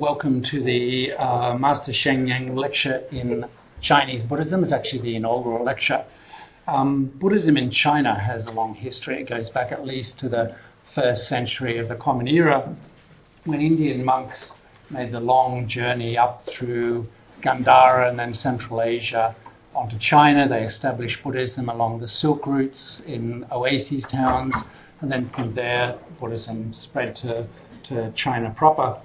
[0.00, 3.44] Welcome to the uh, Master Sheng Yen lecture in
[3.82, 4.62] Chinese Buddhism.
[4.62, 6.06] It's actually the inaugural lecture.
[6.66, 9.20] Um, Buddhism in China has a long history.
[9.20, 10.56] It goes back at least to the
[10.94, 12.74] first century of the Common Era,
[13.44, 14.54] when Indian monks
[14.88, 17.06] made the long journey up through
[17.42, 19.36] Gandhara and then Central Asia
[19.74, 20.48] onto China.
[20.48, 24.54] They established Buddhism along the Silk routes in oasis towns,
[25.02, 27.46] and then from there, Buddhism spread to,
[27.88, 28.98] to China proper.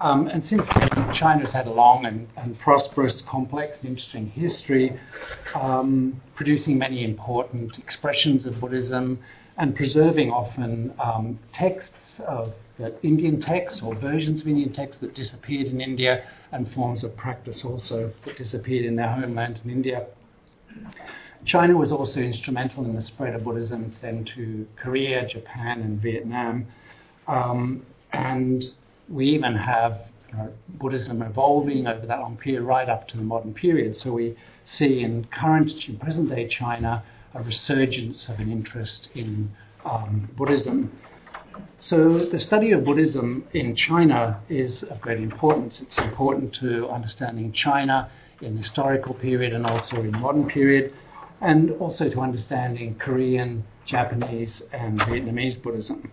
[0.00, 0.66] Um, and since
[1.12, 4.98] China's had a long and, and prosperous, complex, and interesting history,
[5.54, 9.18] um, producing many important expressions of Buddhism
[9.56, 12.52] and preserving often um, texts of
[13.02, 17.64] Indian texts or versions of Indian texts that disappeared in India and forms of practice
[17.64, 20.06] also that disappeared in their homeland in India.
[21.44, 26.66] China was also instrumental in the spread of Buddhism then to Korea, Japan, and Vietnam.
[27.26, 28.64] Um, and
[29.08, 33.22] we even have you know, Buddhism evolving over that long period right up to the
[33.22, 33.96] modern period.
[33.96, 37.02] So we see in current, in present day China,
[37.34, 39.50] a resurgence of an interest in
[39.84, 40.92] um, Buddhism.
[41.80, 45.80] So the study of Buddhism in China is of great importance.
[45.80, 50.92] It's important to understanding China in historical period and also in modern period,
[51.40, 56.10] and also to understanding Korean, Japanese, and Vietnamese Buddhism.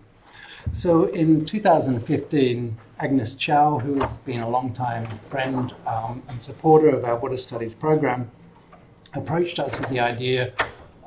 [0.74, 7.04] So in 2015, Agnes Chow, who has been a long-time friend um, and supporter of
[7.04, 8.30] our Buddhist Studies program,
[9.12, 10.54] approached us with the idea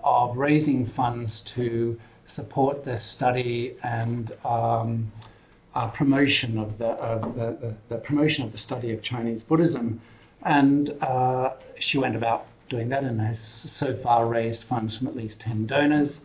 [0.04, 5.12] of raising funds to support the study and um,
[5.74, 10.00] uh, promotion of the, of the, the, the, promotion of the study of Chinese Buddhism.
[10.44, 15.16] And uh, she went about doing that and has so far raised funds from at
[15.16, 16.22] least 10 donors.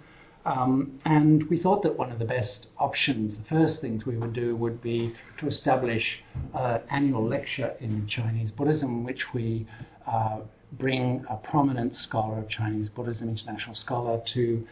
[0.47, 4.35] Um, and we thought that one of the best options, the first things we would
[4.35, 6.21] do would be to establish
[6.53, 9.67] an annual lecture in Chinese Buddhism, which we
[10.07, 10.41] uh,
[10.73, 14.67] bring a prominent scholar of Chinese Buddhism, international scholar, to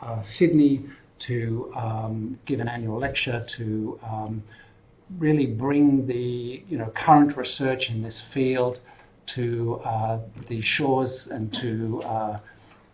[0.00, 0.84] uh, Sydney
[1.18, 4.42] to um, give an annual lecture to um,
[5.18, 8.78] really bring the you know current research in this field
[9.26, 12.00] to uh, the shores and to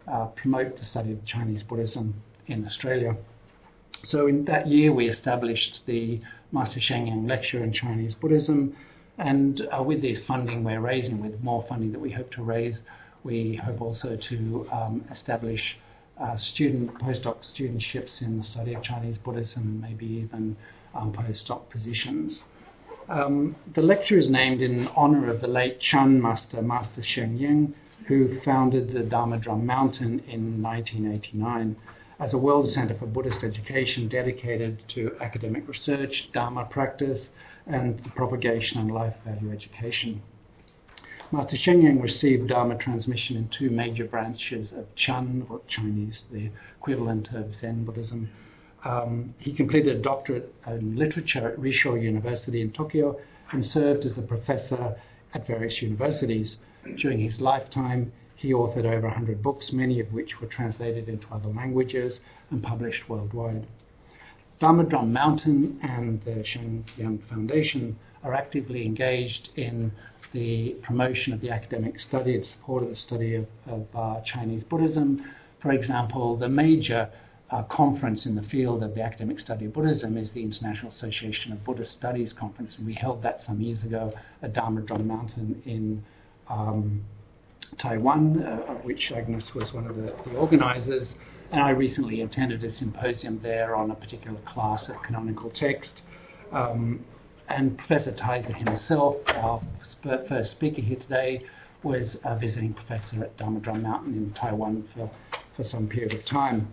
[0.06, 2.14] uh, promote the study of Chinese Buddhism
[2.46, 3.16] in Australia.
[4.04, 6.20] So in that year, we established the
[6.52, 8.76] Master Sheng Yen Lecture in Chinese Buddhism,
[9.18, 12.82] and uh, with this funding we're raising, with more funding that we hope to raise,
[13.22, 15.78] we hope also to um, establish
[16.20, 20.56] uh, student postdoc studentships in the study of Chinese Buddhism, maybe even
[20.94, 22.44] um, postdoc positions.
[23.08, 27.74] Um, the lecture is named in honor of the late Chan master, Master Sheng Yen,
[28.06, 31.76] who founded the Dharma Drum Mountain in 1989
[32.20, 37.28] as a world center for Buddhist education dedicated to academic research, Dharma practice,
[37.66, 40.22] and the propagation and life value education.
[41.32, 46.50] Master Sheng Yen received Dharma transmission in two major branches of Chan, or Chinese, the
[46.78, 48.30] equivalent of Zen Buddhism.
[48.84, 53.18] Um, he completed a doctorate in literature at Rissho University in Tokyo
[53.50, 54.94] and served as a professor
[55.32, 56.58] at various universities.
[56.96, 61.48] During his lifetime, he authored over 100 books, many of which were translated into other
[61.48, 63.66] languages and published worldwide.
[64.58, 69.92] Dharma Drum Mountain and the Sheng Yen Foundation are actively engaged in
[70.32, 74.64] the promotion of the academic study and support of the study of, of uh, Chinese
[74.64, 75.24] Buddhism.
[75.60, 77.08] For example, the major
[77.50, 81.52] uh, conference in the field of the academic study of Buddhism is the International Association
[81.52, 84.12] of Buddhist Studies Conference, and we held that some years ago
[84.42, 86.04] at Dharma Drum Mountain in
[86.48, 87.04] um,
[87.78, 91.14] Taiwan, uh, of which Agnes was one of the, the organizers.
[91.50, 96.02] And I recently attended a symposium there on a particular class of canonical text.
[96.52, 97.04] Um,
[97.48, 99.60] and Professor Teiser himself, our
[100.28, 101.44] first speaker here today,
[101.82, 105.10] was a visiting professor at Dharma Drum Mountain in Taiwan for,
[105.54, 106.72] for some period of time.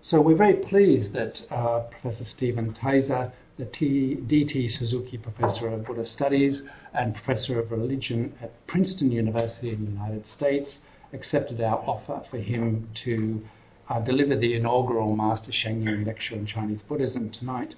[0.00, 4.68] So we're very pleased that uh, Professor Stephen Teiser, the D.T.
[4.68, 6.62] Suzuki Professor of Buddhist Studies
[6.94, 10.78] and Professor of Religion at Princeton University in the United States,
[11.12, 13.44] accepted our offer for him to
[13.88, 17.74] uh, deliver the inaugural Master Sheng Yen lecture on Chinese Buddhism tonight.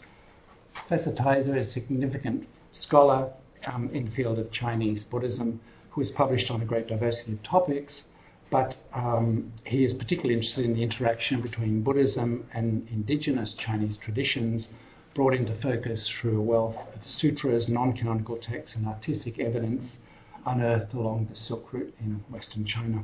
[0.75, 3.33] Professor Teiser is a significant scholar
[3.67, 5.61] um, in the field of Chinese Buddhism
[5.91, 8.05] who has published on a great diversity of topics,
[8.51, 14.69] but um, he is particularly interested in the interaction between Buddhism and indigenous Chinese traditions
[15.17, 19.97] brought into focus through a wealth of sutras, non-canonical texts, and artistic evidence
[20.45, 23.03] unearthed along the Silk Route in Western China.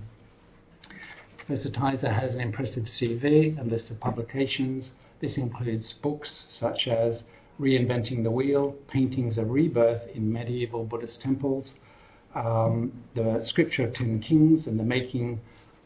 [1.39, 4.93] Professor Teiser has an impressive CV and list of publications.
[5.21, 7.25] This includes books such as
[7.59, 11.73] Reinventing the Wheel, Paintings of Rebirth in Medieval Buddhist Temples,
[12.35, 15.41] um, The Scripture of Ten Kings and the Making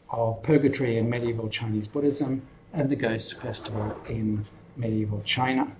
[0.09, 4.45] of Purgatory in Medieval Chinese Buddhism, and the Ghost Festival in
[4.75, 5.71] Medieval China.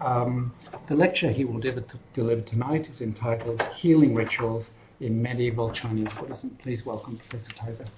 [0.00, 0.52] Um,
[0.88, 4.66] the lecture he will deliver, tonight is entitled Healing Rituals
[5.00, 6.58] in Medieval Chinese Buddhism.
[6.62, 7.88] Please welcome Professor Teiser.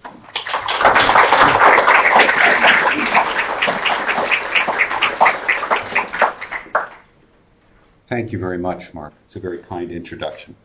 [8.08, 9.12] Thank you very much, Mark.
[9.26, 10.56] It's a very kind introduction.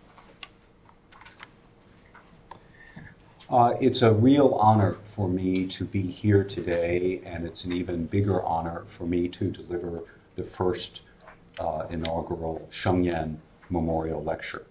[3.49, 8.05] Uh, it's a real honor for me to be here today, and it's an even
[8.05, 10.03] bigger honor for me to deliver
[10.35, 11.01] the first
[11.59, 13.37] uh, inaugural Shengyan
[13.69, 14.65] Memorial Lecture.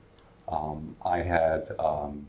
[0.48, 2.26] Um, I had um,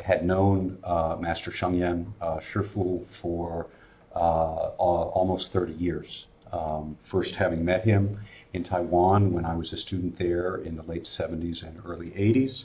[0.00, 3.66] had known uh, Master Shengyan uh, Shifu for
[4.14, 6.26] uh, almost 30 years.
[6.52, 8.18] Um, first, having met him
[8.52, 12.64] in Taiwan when I was a student there in the late 70s and early 80s.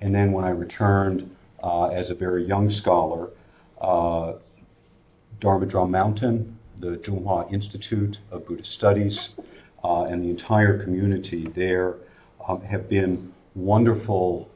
[0.00, 3.30] And then when I returned uh, as a very young scholar,
[3.80, 4.34] uh,
[5.40, 9.30] Dharma Drum Mountain, the Zhonghua Institute of Buddhist Studies,
[9.84, 11.96] uh, and the entire community there
[12.46, 14.48] um, have been wonderful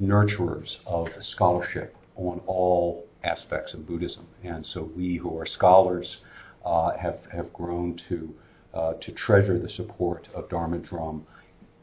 [0.00, 4.26] nurturers of scholarship on all aspects of Buddhism.
[4.44, 6.18] And so we who are scholars
[6.64, 8.34] uh, have, have grown to
[8.74, 11.26] uh, to treasure the support of Dharma Drum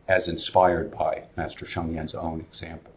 [0.08, 2.92] as inspired by Master Shengyan's own example.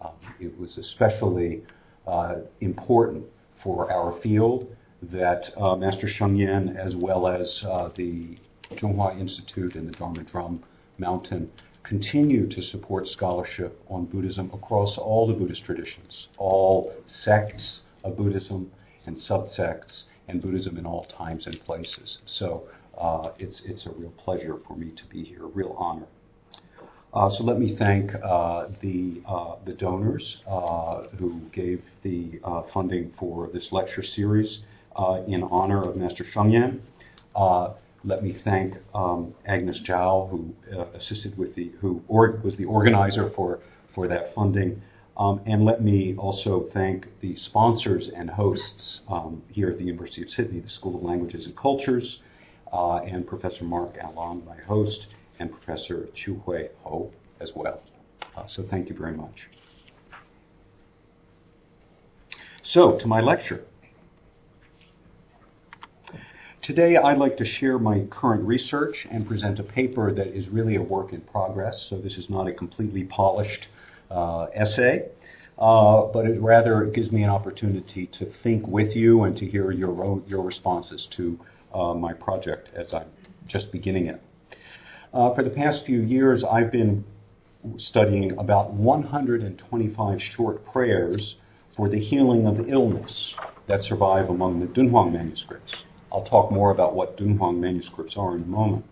[0.00, 1.62] Um, it was especially
[2.06, 3.24] uh, important
[3.62, 8.38] for our field that uh, Master Shengyan, as well as uh, the
[8.72, 10.62] Zhonghua Institute and the Dharma Drum
[10.98, 11.50] Mountain,
[11.82, 18.70] continue to support scholarship on Buddhism across all the Buddhist traditions, all sects of Buddhism
[19.06, 22.18] and subsects, and Buddhism in all times and places.
[22.26, 26.06] So uh, it's, it's a real pleasure for me to be here, a real honor.
[27.12, 32.62] Uh, so let me thank uh, the, uh, the donors uh, who gave the uh,
[32.72, 34.60] funding for this lecture series
[35.26, 36.78] in honor of Master Shengyan.
[38.04, 40.54] Let me thank um, Agnes Zhao, who
[40.94, 43.60] assisted with the, who was the organizer for,
[43.94, 44.80] for that funding.
[45.16, 50.22] Um, and let me also thank the sponsors and hosts um, here at the University
[50.22, 52.20] of Sydney, the School of Languages and Cultures,
[52.72, 55.08] uh, and Professor Mark Allon, my host,
[55.38, 57.82] and Professor Chiew Hui Ho as well.
[58.34, 59.48] Uh, so thank you very much.
[62.62, 63.64] So, to my lecture.
[66.62, 70.76] Today, I'd like to share my current research and present a paper that is really
[70.76, 71.86] a work in progress.
[71.88, 73.68] So, this is not a completely polished
[74.10, 75.08] uh, essay,
[75.58, 79.70] uh, but it rather gives me an opportunity to think with you and to hear
[79.70, 81.40] your, your responses to
[81.72, 83.08] uh, my project as I'm
[83.46, 84.22] just beginning it.
[85.14, 87.06] Uh, for the past few years, I've been
[87.78, 91.36] studying about 125 short prayers
[91.74, 93.34] for the healing of illness
[93.66, 95.72] that survive among the Dunhuang manuscripts.
[96.12, 98.84] I'll talk more about what Dunhuang manuscripts are in a moment.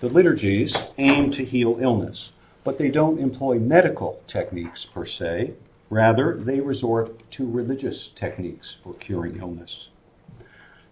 [0.00, 2.30] The liturgies aim to heal illness,
[2.64, 5.54] but they don't employ medical techniques per se.
[5.90, 9.88] Rather, they resort to religious techniques for curing illness.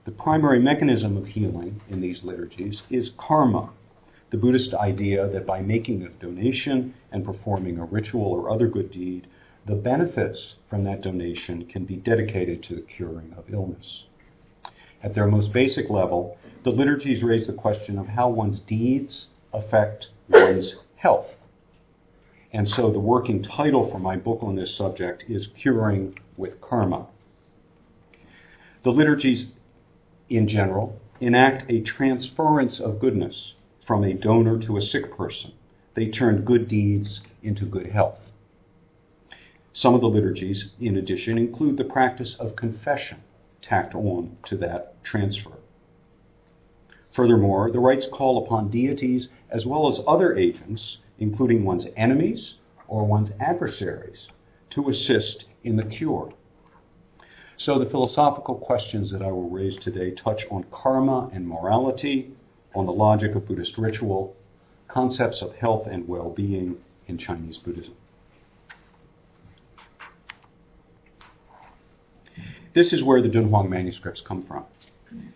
[0.05, 3.71] The primary mechanism of healing in these liturgies is karma,
[4.31, 8.93] the Buddhist idea that by making a donation and performing a ritual or other good
[8.93, 9.27] deed,
[9.67, 14.05] the benefits from that donation can be dedicated to the curing of illness.
[15.03, 20.09] At their most basic level, the liturgies raise the question of how one's deeds affect
[20.29, 21.35] one's health.
[22.53, 27.07] And so the working title for my book on this subject is Curing with Karma.
[28.83, 29.47] The liturgies
[30.31, 33.55] in general, enact a transference of goodness
[33.85, 35.53] from a donor to a sick person.
[35.95, 38.19] They turn good deeds into good health.
[39.73, 43.23] Some of the liturgies, in addition, include the practice of confession
[43.63, 45.53] tacked on to that transfer.
[47.15, 52.55] Furthermore, the rites call upon deities as well as other agents, including one's enemies
[52.87, 54.29] or one's adversaries,
[54.71, 56.33] to assist in the cure.
[57.57, 62.33] So the philosophical questions that I will raise today touch on karma and morality,
[62.75, 64.35] on the logic of Buddhist ritual,
[64.89, 67.95] concepts of health and well being in Chinese Buddhism.
[72.73, 74.65] This is where the Dunhuang manuscripts come from.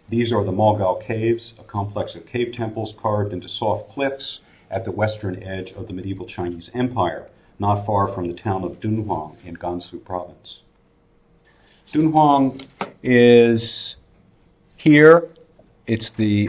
[0.08, 4.84] These are the Mogao Caves, a complex of cave temples carved into soft cliffs at
[4.84, 9.36] the western edge of the medieval Chinese Empire, not far from the town of Dunhuang
[9.44, 10.60] in Gansu province.
[11.92, 12.64] Dunhuang
[13.02, 13.96] is
[14.76, 15.28] here.
[15.88, 16.48] It's the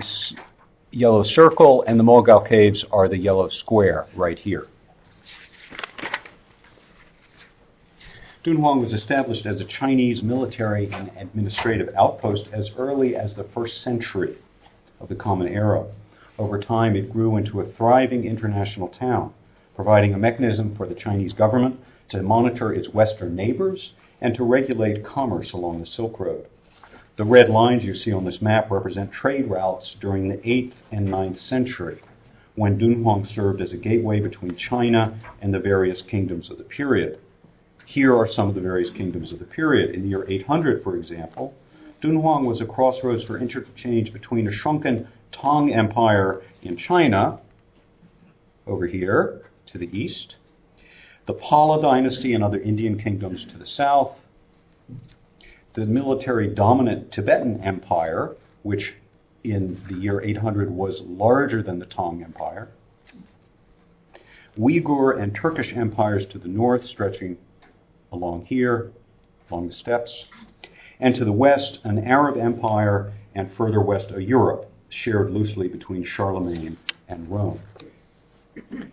[0.91, 4.67] yellow circle, and the Mogao Caves are the yellow square right here.
[8.45, 13.81] Dunhuang was established as a Chinese military and administrative outpost as early as the first
[13.81, 14.37] century
[14.99, 15.87] of the Common Era.
[16.37, 19.33] Over time, it grew into a thriving international town,
[19.75, 25.03] providing a mechanism for the Chinese government to monitor its western neighbors and to regulate
[25.03, 26.45] commerce along the Silk Road.
[27.15, 31.07] The red lines you see on this map represent trade routes during the 8th and
[31.07, 31.99] 9th century,
[32.53, 37.17] when Dunhuang served as a gateway between China and the various kingdoms of the period.
[37.85, 39.93] Here are some of the various kingdoms of the period.
[39.93, 41.53] In the year 800, for example,
[42.01, 47.39] Dunhuang was a crossroads for interchange between a shrunken Tang Empire in China,
[48.67, 50.35] over here to the east,
[51.27, 54.17] the Pala dynasty and other Indian kingdoms to the south,
[55.73, 58.95] the military dominant Tibetan Empire, which
[59.43, 62.69] in the year 800 was larger than the Tang Empire,
[64.57, 67.37] Uyghur and Turkish empires to the north, stretching
[68.15, 68.91] along here,
[69.49, 70.25] along the steppes,
[70.99, 76.03] and to the west, an Arab empire, and further west, a Europe, shared loosely between
[76.03, 77.59] Charlemagne and Rome.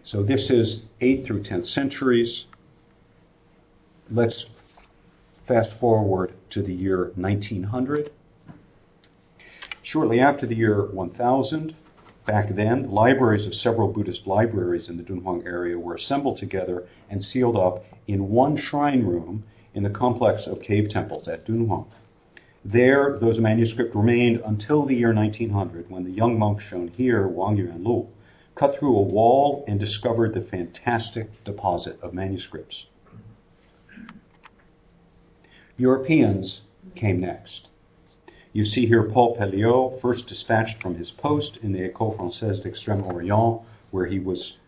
[0.02, 2.44] So this is 8th through 10th centuries.
[4.10, 4.46] Let's
[5.46, 8.10] fast forward to the year 1900.
[9.82, 11.76] Shortly after the year 1000,
[12.26, 17.24] back then, libraries of several Buddhist libraries in the Dunhuang area were assembled together and
[17.24, 21.86] sealed up in one shrine room in the complex of cave temples at Dunhuang.
[22.64, 27.56] There, those manuscripts remained until the year 1900, when the young monk shown here, Wang
[27.56, 28.06] Yuanlu,
[28.54, 32.86] cut through a wall and discovered the fantastic deposit of manuscripts.
[35.76, 36.60] Europeans
[36.94, 37.68] came next.
[38.54, 43.02] You see here Paul Pelliot, first dispatched from his post in the École Française d'Extrême
[43.02, 44.58] Orient, where he was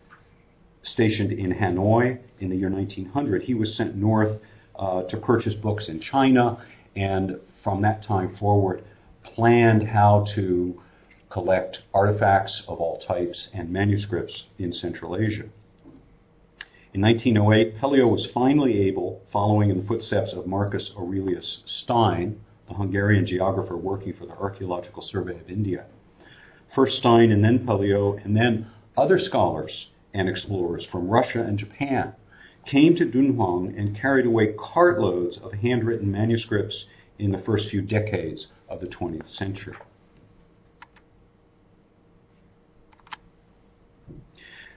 [0.81, 3.43] stationed in Hanoi in the year 1900.
[3.43, 4.39] He was sent north
[4.75, 6.57] uh, to purchase books in China
[6.95, 8.83] and from that time forward
[9.23, 10.81] planned how to
[11.29, 15.45] collect artifacts of all types and manuscripts in Central Asia.
[16.93, 22.73] In 1908, Pelliot was finally able, following in the footsteps of Marcus Aurelius Stein, the
[22.73, 25.85] Hungarian geographer working for the Archaeological Survey of India,
[26.73, 28.67] first Stein and then Pelliot, and then
[28.97, 32.13] other scholars and explorers from Russia and Japan
[32.65, 36.85] came to Dunhuang and carried away cartloads of handwritten manuscripts
[37.19, 39.75] in the first few decades of the 20th century.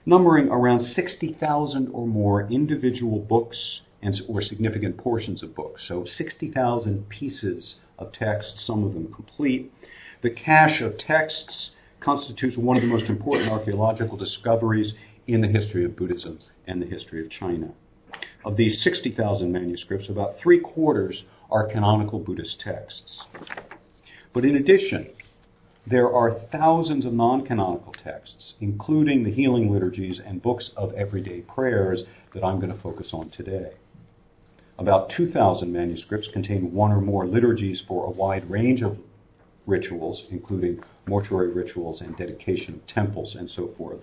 [0.05, 5.83] Numbering around 60,000 or more individual books and, or significant portions of books.
[5.83, 9.71] So 60,000 pieces of text, some of them complete.
[10.21, 14.93] The cache of texts constitutes one of the most important archaeological discoveries
[15.27, 17.71] in the history of Buddhism and the history of China.
[18.45, 23.23] Of these 60,000 manuscripts, about three quarters are canonical Buddhist texts.
[24.33, 25.09] But in addition,
[25.85, 31.41] there are thousands of non canonical texts, including the healing liturgies and books of everyday
[31.41, 32.03] prayers
[32.33, 33.71] that I'm going to focus on today.
[34.79, 38.97] About 2,000 manuscripts contain one or more liturgies for a wide range of
[39.65, 43.99] rituals, including mortuary rituals and dedication of temples and so forth.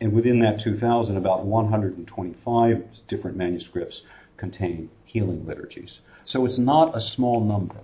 [0.00, 4.02] And within that 2,000, about 125 different manuscripts
[4.36, 5.98] contain healing liturgies.
[6.24, 7.80] So it's not a small number.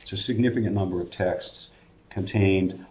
[0.00, 1.68] It's a significant number of texts
[2.08, 2.86] contained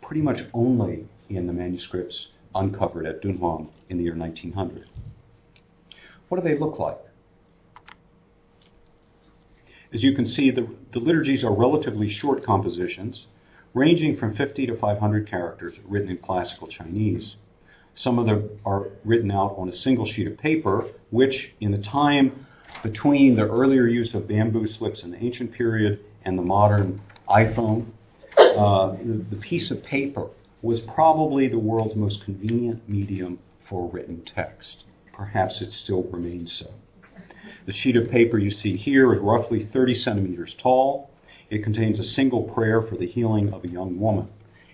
[0.00, 4.86] pretty much only in the manuscripts uncovered at Dunhuang in the year 1900.
[6.28, 6.98] What do they look like?
[9.92, 13.26] As you can see, the, the liturgies are relatively short compositions,
[13.72, 17.36] ranging from 50 to 500 characters, written in classical Chinese.
[17.94, 21.78] Some of them are written out on a single sheet of paper, which, in the
[21.82, 22.46] time
[22.82, 27.86] between the earlier use of bamboo slips in the ancient period and the modern iPhone,
[28.38, 30.28] uh, the, the piece of paper
[30.62, 34.84] was probably the world's most convenient medium for written text.
[35.12, 36.70] Perhaps it still remains so.
[37.66, 41.10] The sheet of paper you see here is roughly 30 centimeters tall.
[41.50, 44.28] It contains a single prayer for the healing of a young woman.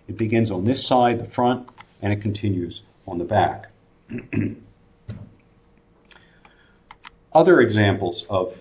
[0.08, 1.68] It begins on this side, the front,
[2.02, 3.70] and it continues on the back.
[7.32, 8.54] Other examples of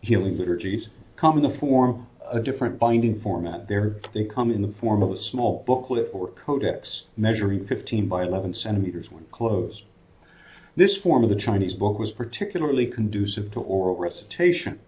[0.00, 3.68] healing liturgies come in the form a different binding format.
[3.68, 8.24] They're, they come in the form of a small booklet or codex measuring 15 by
[8.24, 9.84] 11 centimeters when closed.
[10.76, 14.80] This form of the Chinese book was particularly conducive to oral recitation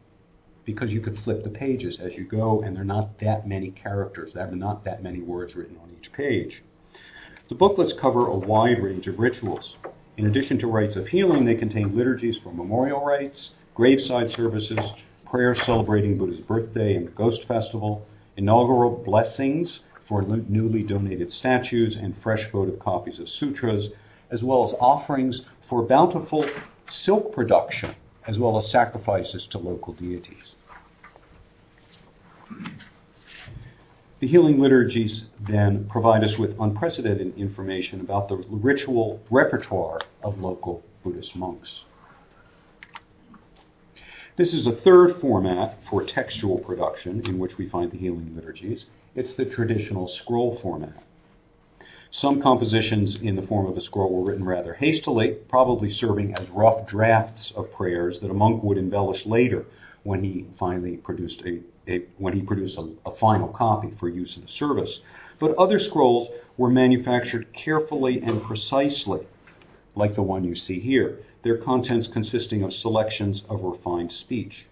[0.65, 3.71] because you could flip the pages as you go and there are not that many
[3.71, 6.65] characters, there are not that many words written on each page.
[7.49, 9.77] The booklets cover a wide range of rituals.
[10.17, 14.81] In addition to rites of healing, they contain liturgies for memorial rites, graveside services,
[15.25, 18.05] prayers celebrating Buddha's birthday and Ghost Festival,
[18.37, 23.91] inaugural blessings for newly donated statues, and fresh votive copies of sutras,
[24.33, 26.49] as well as offerings for bountiful
[26.89, 27.95] silk production,
[28.27, 30.55] as well as sacrifices to local deities.
[34.21, 40.83] The healing liturgies then provide us with unprecedented information about the ritual repertoire of local
[41.05, 41.85] Buddhist monks.
[44.37, 48.87] This is a third format for textual production in which we find the healing liturgies.
[49.15, 51.06] It's the traditional scroll format.
[52.11, 56.49] Some compositions in the form of a scroll were written rather hastily, probably serving as
[56.51, 59.67] rough drafts of prayers that a monk would embellish later
[60.05, 64.37] when he finally produced a, a when he produced a, a final copy for use
[64.37, 65.01] in a service.
[65.41, 69.27] But other scrolls were manufactured carefully and precisely,
[69.97, 74.67] like the one you see here, their contents consisting of selections of refined speech.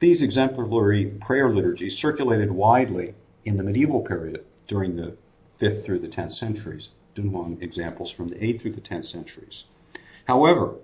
[0.00, 3.14] These exemplary prayer liturgies circulated widely
[3.44, 5.16] in the medieval period during the
[5.64, 6.88] 5th through the 10th centuries.
[7.16, 9.64] Dunhuang examples from the 8th through the 10th centuries.
[10.26, 10.74] However,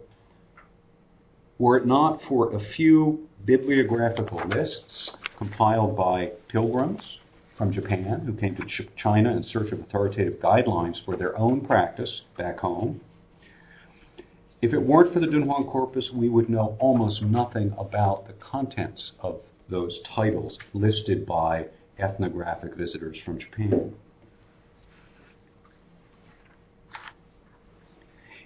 [1.58, 7.18] were it not for a few bibliographical lists compiled by pilgrims
[7.58, 8.64] from Japan who came to
[8.96, 13.00] China in search of authoritative guidelines for their own practice back home.
[14.62, 19.12] If it weren't for the Dunhuang corpus, we would know almost nothing about the contents
[19.20, 21.66] of those titles listed by
[21.98, 23.94] ethnographic visitors from Japan.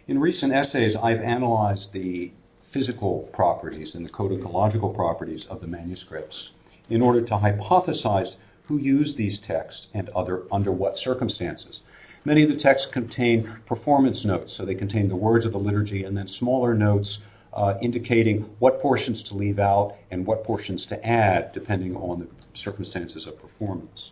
[0.06, 2.30] In recent essays, I've analyzed the
[2.70, 6.50] physical properties and the codicological properties of the manuscripts
[6.90, 8.34] in order to hypothesize
[8.64, 11.80] who used these texts and other, under what circumstances.
[12.23, 16.04] Many of the texts contain performance notes, so they contain the words of the liturgy
[16.04, 17.20] and then smaller notes
[17.54, 22.28] uh, indicating what portions to leave out and what portions to add depending on the
[22.52, 24.10] circumstances of performance.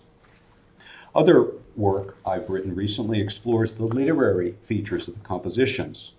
[1.14, 6.12] Other work I've written recently explores the literary features of the compositions.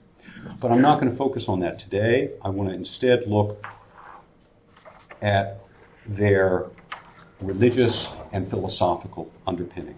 [0.59, 2.31] But I'm not going to focus on that today.
[2.43, 3.63] I want to instead look
[5.21, 5.61] at
[6.05, 6.65] their
[7.41, 9.97] religious and philosophical underpinning.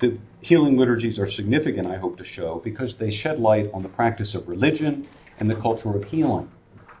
[0.00, 3.88] The healing liturgies are significant, I hope to show, because they shed light on the
[3.88, 5.08] practice of religion
[5.40, 6.50] and the culture of healing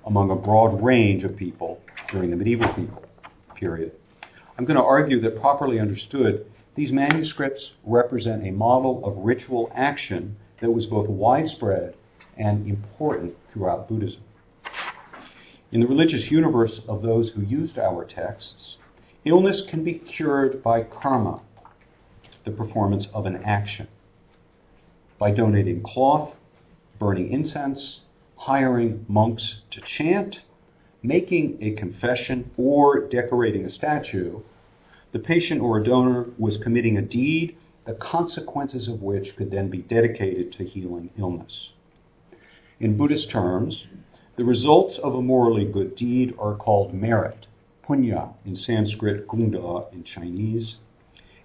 [0.06, 1.80] among a broad range of people
[2.10, 2.74] during the medieval
[3.54, 3.92] period.
[4.58, 6.44] I'm going to argue that properly understood,
[6.74, 11.94] these manuscripts represent a model of ritual action that was both widespread
[12.36, 14.22] and important throughout Buddhism.
[15.70, 18.78] In the religious universe of those who used our texts,
[19.24, 21.40] illness can be cured by karma,
[22.44, 23.86] the performance of an action,
[25.20, 26.34] by donating cloth,
[26.98, 28.00] burning incense,
[28.34, 30.40] hiring monks to chant,
[31.02, 34.40] making a confession, or decorating a statue.
[35.12, 37.56] The patient or a donor was committing a deed
[37.88, 41.70] the consequences of which could then be dedicated to healing illness.
[42.80, 43.86] In Buddhist terms,
[44.36, 47.46] the results of a morally good deed are called merit,
[47.82, 50.76] punya in Sanskrit, gongde in Chinese,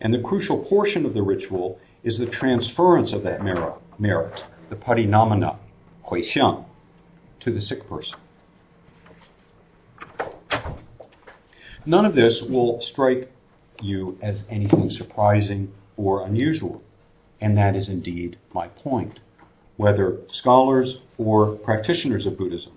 [0.02, 4.76] and the crucial portion of the ritual is the transference of that merit, merit the
[4.76, 5.58] parinamana,
[6.06, 6.66] huixiang,
[7.40, 8.18] to the sick person.
[11.86, 13.30] None of this will strike
[13.82, 16.82] you as anything surprising or unusual.
[17.42, 19.20] And that is indeed my point.
[19.76, 22.72] Whether scholars or practitioners of Buddhism,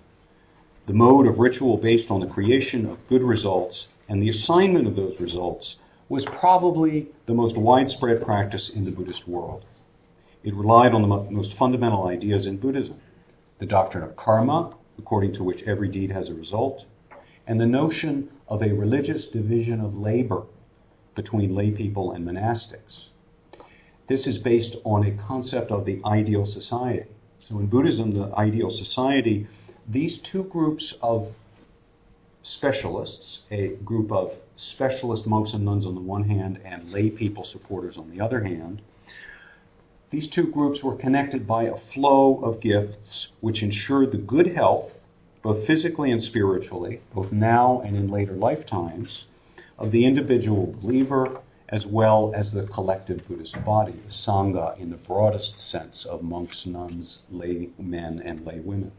[0.87, 4.95] the mode of ritual based on the creation of good results and the assignment of
[4.95, 5.75] those results
[6.09, 9.63] was probably the most widespread practice in the Buddhist world.
[10.43, 12.99] It relied on the most fundamental ideas in Buddhism
[13.59, 16.85] the doctrine of karma, according to which every deed has a result,
[17.47, 20.43] and the notion of a religious division of labor
[21.15, 23.05] between laypeople and monastics.
[24.07, 27.09] This is based on a concept of the ideal society.
[27.47, 29.47] So in Buddhism, the ideal society,
[29.87, 31.29] these two groups of
[32.43, 37.97] specialists, a group of specialist monks and nuns on the one hand and laypeople supporters
[37.97, 38.81] on the other hand,
[40.09, 44.91] these two groups were connected by a flow of gifts which ensured the good health,
[45.47, 49.23] both physically and spiritually, both now and in later lifetimes,
[49.77, 54.97] of the individual believer as well as the collective Buddhist body, the Sangha in the
[54.97, 58.91] broadest sense of monks, nuns, lay men, and lay women.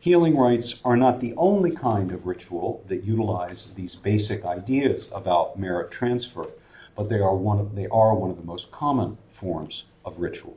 [0.00, 5.58] Healing rites are not the only kind of ritual that utilize these basic ideas about
[5.58, 6.46] merit transfer,
[6.96, 10.56] but they are one of, they are one of the most common forms of ritual.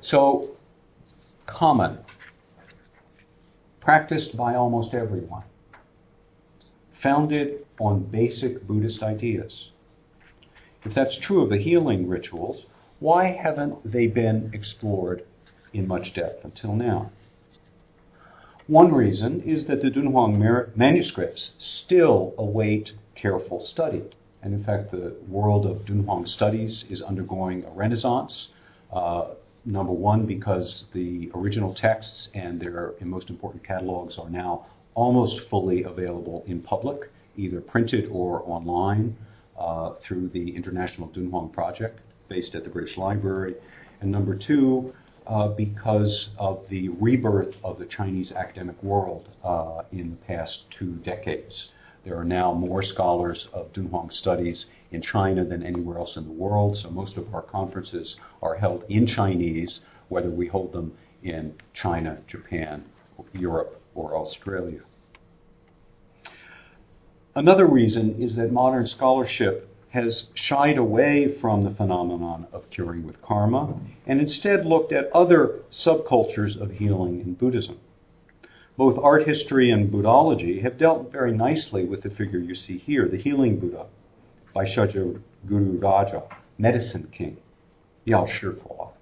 [0.00, 0.56] So,
[1.46, 1.98] common,
[3.80, 5.44] practiced by almost everyone,
[7.02, 9.70] founded on basic Buddhist ideas.
[10.84, 12.64] If that's true of the healing rituals,
[12.98, 15.24] why haven't they been explored
[15.72, 17.10] in much depth until now?
[18.68, 24.02] One reason is that the Dunhuang manuscripts still await careful study.
[24.42, 28.48] And in fact, the world of Dunhuang studies is undergoing a renaissance.
[28.92, 29.26] Uh,
[29.64, 35.84] number one, because the original texts and their most important catalogs are now almost fully
[35.84, 39.16] available in public, either printed or online
[39.58, 43.54] uh, through the International Dunhuang Project based at the British Library.
[44.00, 44.92] And number two,
[45.26, 50.92] uh, because of the rebirth of the Chinese academic world uh, in the past two
[51.04, 51.68] decades.
[52.04, 56.32] There are now more scholars of Dunhuang studies in China than anywhere else in the
[56.32, 61.54] world, so most of our conferences are held in Chinese, whether we hold them in
[61.72, 62.84] China, Japan,
[63.32, 64.80] Europe, or Australia.
[67.34, 73.22] Another reason is that modern scholarship has shied away from the phenomenon of curing with
[73.22, 77.78] karma and instead looked at other subcultures of healing in Buddhism.
[78.78, 83.06] Both art history and Buddhology have dealt very nicely with the figure you see here,
[83.06, 83.84] the healing Buddha,
[84.56, 86.22] Vaishyaja Guru Raja,
[86.56, 87.36] medicine king,
[88.06, 88.92] Yao Shihuo.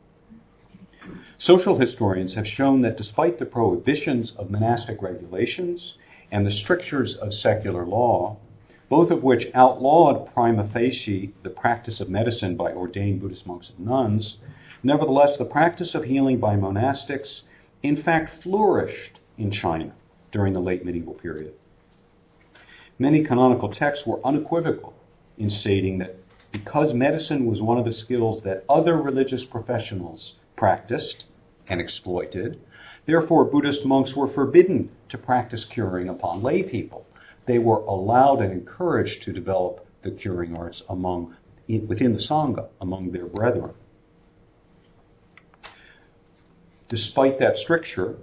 [1.38, 5.94] Social historians have shown that despite the prohibitions of monastic regulations
[6.32, 8.38] and the strictures of secular law,
[8.88, 13.86] both of which outlawed prima facie the practice of medicine by ordained Buddhist monks and
[13.86, 14.38] nuns,
[14.82, 17.42] nevertheless, the practice of healing by monastics
[17.84, 19.92] in fact flourished in China
[20.30, 21.54] during the late medieval period.
[22.98, 24.94] Many canonical texts were unequivocal
[25.38, 26.16] in stating that
[26.52, 31.24] because medicine was one of the skills that other religious professionals practiced
[31.68, 32.60] and exploited,
[33.06, 37.06] therefore Buddhist monks were forbidden to practice curing upon lay people
[37.46, 41.34] they were allowed and encouraged to develop the curing arts among
[41.86, 43.72] within the sangha among their brethren.
[46.88, 48.16] Despite that stricture,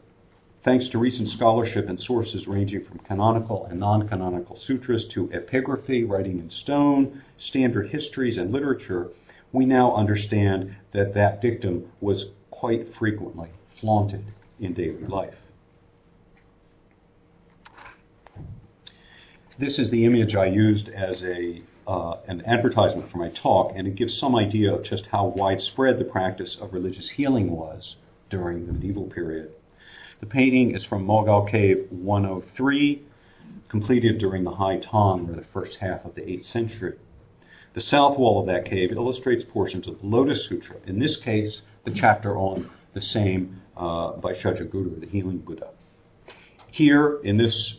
[0.67, 6.39] thanks to recent scholarship and sources ranging from canonical and non-canonical sutras to epigraphy, writing
[6.39, 9.07] in stone, standard histories, and literature,
[9.53, 13.47] we now understand that that dictum was quite frequently
[13.79, 14.25] flaunted
[14.59, 15.37] in daily life.
[19.57, 23.87] This is the image I used as a uh, an advertisement for my talk, and
[23.87, 27.95] it gives some idea of just how widespread the practice of religious healing was
[28.29, 29.53] during the medieval period.
[30.19, 33.03] The painting is from Mogao Cave 103,
[33.69, 36.95] completed during the High Tang, or the first half of the 8th century.
[37.75, 41.61] The south wall of that cave illustrates portions of the Lotus Sutra, in this case,
[41.85, 45.69] the chapter on the same uh, Vaishyaja Guru, the healing Buddha.
[46.71, 47.75] Here, in this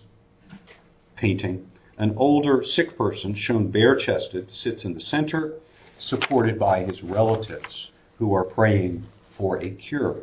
[1.16, 5.54] painting, an older sick person, shown bare chested, sits in the center,
[5.98, 9.04] supported by his relatives who are praying
[9.36, 10.22] for a cure.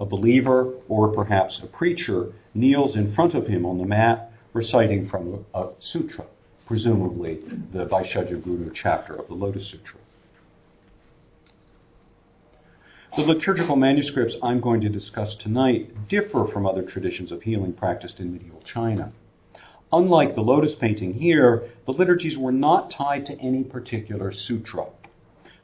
[0.00, 5.08] A believer, or perhaps a preacher, kneels in front of him on the mat, reciting
[5.08, 6.24] from a, sutra,
[6.66, 7.36] presumably
[7.72, 10.00] the Vaishyaja chapter of the Lotus Sutra.
[13.16, 18.20] The liturgical manuscripts I'm going to discuss tonight differ from other traditions of healing practiced
[18.20, 19.12] in medieval China.
[19.92, 24.86] Unlike the lotus painting here, the liturgies were not tied to any particular sutra,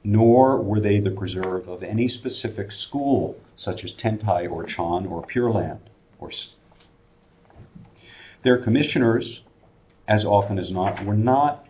[0.07, 5.27] nor were they the preserve of any specific school, such as Tiantai or Chan or
[5.27, 5.81] Pure Land.
[6.21, 6.31] Or
[8.45, 9.43] their commissioners,
[10.07, 11.67] as often as not, were not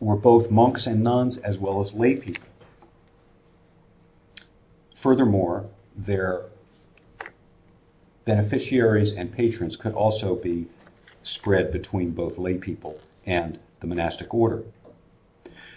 [0.00, 2.48] were both monks and nuns as well as lay people.
[5.02, 6.44] Furthermore, their
[8.24, 10.68] beneficiaries and patrons could also be
[11.22, 14.62] spread between both lay people and the monastic order.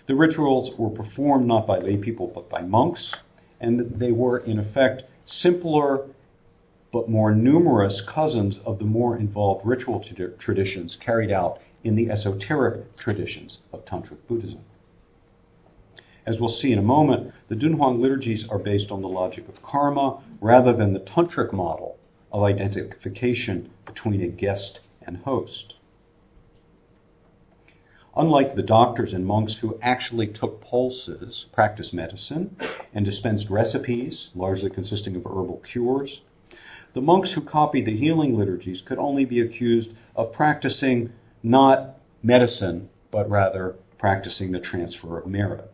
[0.05, 3.13] The rituals were performed not by lay people but by monks,
[3.61, 6.07] and they were in effect simpler
[6.91, 10.03] but more numerous cousins of the more involved ritual
[10.37, 14.59] traditions carried out in the esoteric traditions of Tantric Buddhism.
[16.25, 19.61] As we'll see in a moment, the Dunhuang liturgies are based on the logic of
[19.63, 21.97] karma rather than the Tantric model
[22.31, 25.75] of identification between a guest and host.
[28.15, 32.55] Unlike the doctors and monks who actually took pulses, practiced medicine,
[32.93, 36.21] and dispensed recipes, largely consisting of herbal cures,
[36.93, 42.89] the monks who copied the healing liturgies could only be accused of practicing not medicine,
[43.09, 45.71] but rather practicing the transfer of merit.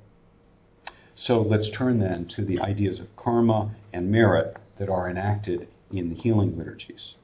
[1.15, 6.07] So let's turn then to the ideas of karma and merit that are enacted in
[6.07, 7.15] the healing liturgies.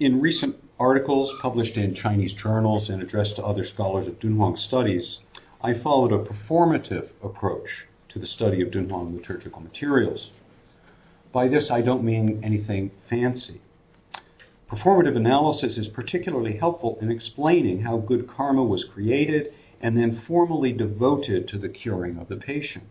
[0.00, 5.18] In recent articles published in Chinese journals and addressed to other scholars of Dunhuang studies,
[5.62, 10.30] I followed a performative approach to the study of Dunhuang liturgical materials.
[11.32, 13.60] By this, I don't mean anything fancy.
[14.70, 20.72] Performative analysis is particularly helpful in explaining how good karma was created and then formally
[20.72, 22.84] devoted to the curing of the patient.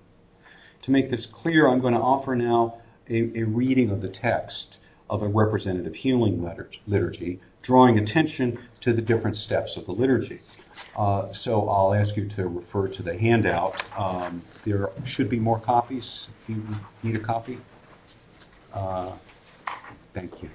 [0.84, 2.78] To make this clear, I'm going to offer now
[3.10, 4.78] a, a reading of the text
[5.10, 6.44] of a representative healing
[6.88, 10.42] liturgy, drawing attention to the different steps of the liturgy.
[10.98, 13.82] Uh, so I'll ask you to refer to the handout.
[13.98, 16.28] Um, there should be more copies.
[16.44, 16.64] if you
[17.02, 17.60] need a copy?
[18.74, 19.14] Uh,
[20.14, 20.50] thank you.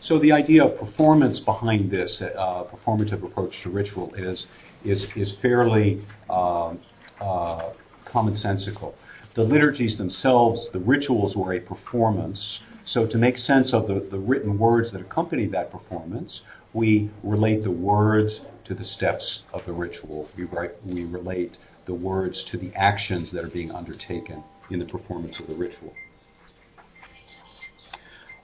[0.00, 4.46] So the idea of performance behind this uh, performative approach to ritual is
[4.84, 6.78] is is fairly um,
[7.20, 7.70] uh,
[8.04, 8.94] commonsensical
[9.34, 12.60] the liturgies themselves, the rituals were a performance.
[12.86, 16.42] So, to make sense of the, the written words that accompany that performance,
[16.72, 20.28] we relate the words to the steps of the ritual.
[20.36, 24.84] We, write, we relate the words to the actions that are being undertaken in the
[24.84, 25.94] performance of the ritual.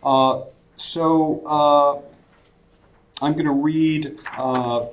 [0.02, 0.44] Uh,
[0.76, 4.86] so, uh, I'm going to read uh,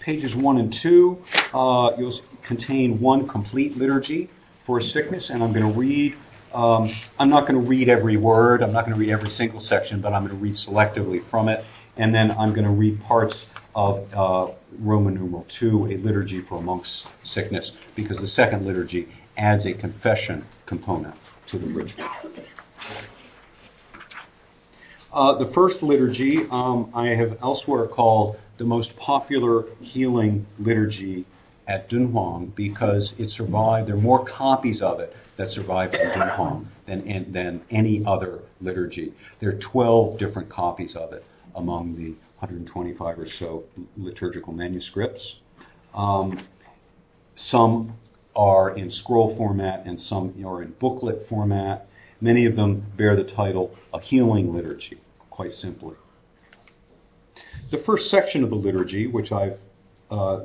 [0.00, 1.18] pages 1 and 2.
[1.52, 4.30] Uh, you'll contain one complete liturgy
[4.64, 6.16] for sickness, and I'm going to read.
[6.54, 8.62] Um, I'm not going to read every word.
[8.62, 11.48] I'm not going to read every single section, but I'm going to read selectively from
[11.48, 11.64] it,
[11.96, 13.34] and then I'm going to read parts
[13.74, 19.08] of uh, Roman numeral two, a liturgy for a monk's sickness, because the second liturgy
[19.36, 21.16] adds a confession component
[21.48, 22.08] to the ritual.
[25.12, 31.26] Uh, the first liturgy um, I have elsewhere called the most popular healing liturgy
[31.66, 33.88] at Dunhuang because it survived.
[33.88, 39.12] There are more copies of it that survive in Dunhuang than, than any other liturgy.
[39.40, 41.24] There are 12 different copies of it
[41.56, 43.64] among the 125 or so
[43.96, 45.36] liturgical manuscripts.
[45.94, 46.46] Um,
[47.36, 47.94] some
[48.36, 51.88] are in scroll format and some are in booklet format.
[52.20, 55.94] Many of them bear the title A Healing Liturgy, quite simply.
[57.70, 59.58] The first section of the liturgy, which I've
[60.10, 60.40] uh,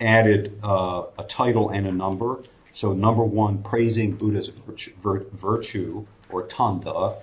[0.00, 2.42] added uh, a title and a number.
[2.74, 4.50] So, number one, praising Buddha's
[5.02, 7.18] virtue, or Tanda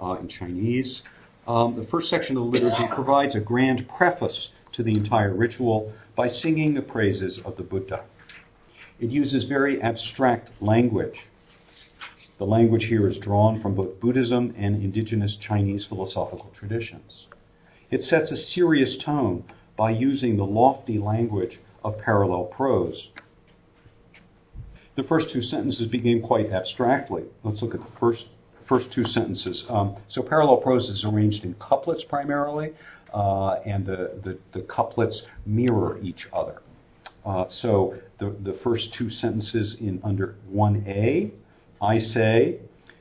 [0.00, 1.02] uh, in Chinese.
[1.46, 5.92] Um, the first section of the liturgy provides a grand preface to the entire ritual
[6.16, 8.04] by singing the praises of the Buddha.
[9.00, 11.26] It uses very abstract language.
[12.38, 17.26] The language here is drawn from both Buddhism and indigenous Chinese philosophical traditions.
[17.90, 19.44] It sets a serious tone
[19.76, 23.08] by using the lofty language of parallel prose.
[24.96, 27.24] The first two sentences begin quite abstractly.
[27.42, 28.26] Let's look at the first
[28.66, 29.64] first two sentences.
[29.68, 32.72] Um, so parallel prose is arranged in couplets primarily,
[33.12, 36.62] uh, and the, the, the, couplets mirror each other.
[37.26, 41.30] Uh, so the, the first two sentences in under 1a,
[41.82, 42.60] I say,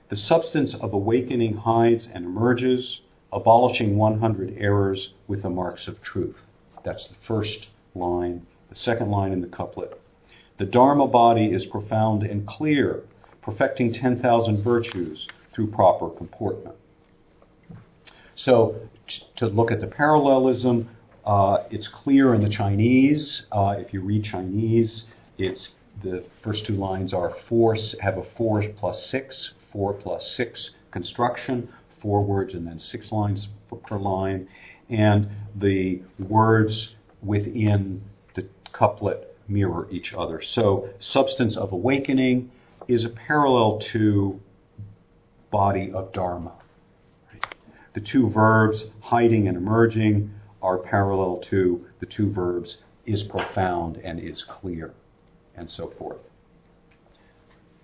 [0.09, 2.99] the substance of awakening hides and emerges,
[3.31, 6.41] abolishing 100 errors with the marks of truth.
[6.83, 10.01] That's the first line the second line in the couplet.
[10.57, 13.03] The Dharma body is profound and clear,
[13.41, 16.75] perfecting 10,000 virtues through proper comportment.
[18.35, 18.75] So,
[19.35, 20.89] to look at the parallelism,
[21.25, 23.45] uh, it's clear in the Chinese.
[23.51, 25.03] Uh, if you read Chinese,
[25.37, 25.69] it's
[26.03, 31.69] the first two lines are four have a four plus six, four plus six construction,
[32.01, 33.47] four words and then six lines
[33.85, 34.47] per line,
[34.89, 38.01] and the words within
[38.35, 40.41] the couplet mirror each other.
[40.41, 42.51] So, substance of awakening
[42.87, 44.39] is a parallel to
[45.51, 46.53] body of Dharma.
[47.93, 54.19] The two verbs, hiding and emerging, are parallel to the two verbs, is profound and
[54.19, 54.93] is clear,
[55.55, 56.21] and so forth.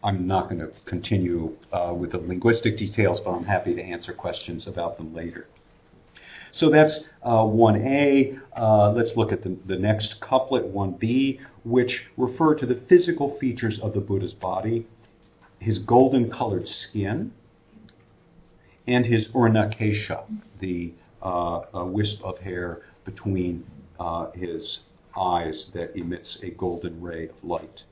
[0.03, 4.13] I'm not going to continue uh, with the linguistic details, but I'm happy to answer
[4.13, 5.47] questions about them later.
[6.51, 8.39] So that's uh, 1a.
[8.57, 13.79] Uh, let's look at the, the next couplet, 1b, which refer to the physical features
[13.79, 14.85] of the Buddha's body
[15.59, 17.31] his golden colored skin,
[18.87, 20.23] and his ornakesha,
[20.59, 23.65] the uh, wisp of hair between
[23.99, 24.79] uh, his
[25.19, 27.83] eyes that emits a golden ray of light.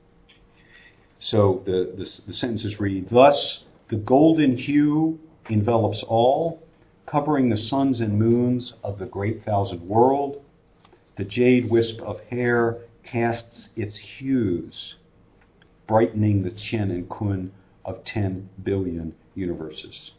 [1.19, 6.61] So the, the, the sentences read Thus, the golden hue envelops all,
[7.07, 10.43] covering the suns and moons of the great thousand world.
[11.15, 14.95] The jade wisp of hair casts its hues,
[15.87, 17.51] brightening the Qian and Kun
[17.85, 20.11] of 10 billion universes.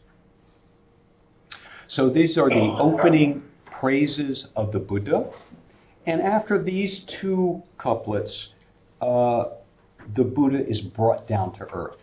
[1.87, 5.29] So these are the opening praises of the Buddha.
[6.05, 8.49] And after these two couplets,
[9.01, 9.45] uh,
[10.15, 11.97] the Buddha is brought down to earth.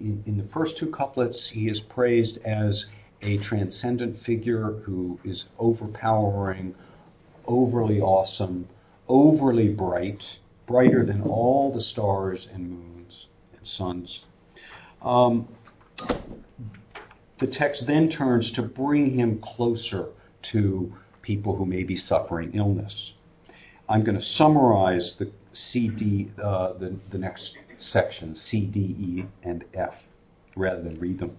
[0.00, 2.86] In, in, the first two couplets, he is praised as
[3.22, 6.74] a transcendent figure who is overpowering,
[7.46, 8.68] overly awesome,
[9.08, 13.26] overly bright, brighter than all the stars and moons
[13.56, 14.20] and suns.
[15.02, 15.48] Um,
[17.38, 20.08] the text then turns to bring him closer
[20.42, 23.12] to people who may be suffering illness.
[23.88, 29.64] I'm going to summarize the CD, uh, the, the next section, C, D, E, and
[29.74, 29.94] F,
[30.56, 31.36] rather than read them.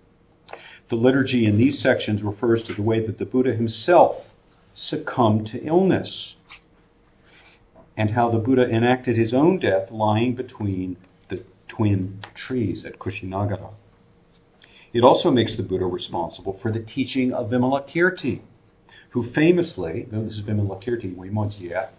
[0.89, 4.25] The liturgy in these sections refers to the way that the Buddha himself
[4.73, 6.35] succumbed to illness
[7.95, 10.97] and how the Buddha enacted his own death lying between
[11.27, 13.69] the twin trees at Kushinagara.
[14.91, 18.39] It also makes the Buddha responsible for the teaching of Vimalakirti,
[19.11, 21.89] who famously, this is Vimalakirti Weimojie,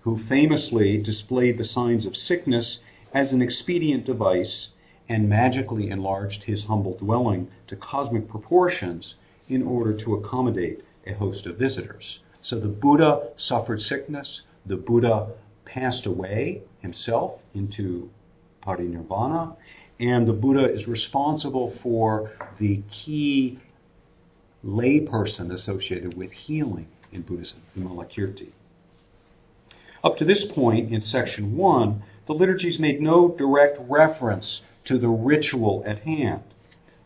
[0.00, 2.80] who famously displayed the signs of sickness
[3.14, 4.70] as an expedient device
[5.10, 9.16] and magically enlarged his humble dwelling to cosmic proportions
[9.48, 12.20] in order to accommodate a host of visitors.
[12.42, 15.32] So the Buddha suffered sickness, the Buddha
[15.64, 18.08] passed away himself into
[18.62, 19.56] parinirvana,
[19.98, 23.58] and the Buddha is responsible for the key
[24.64, 28.50] layperson associated with healing in Buddhism, Vimalakirti.
[30.04, 35.08] Up to this point in section 1, the liturgies made no direct reference to the
[35.08, 36.42] ritual at hand.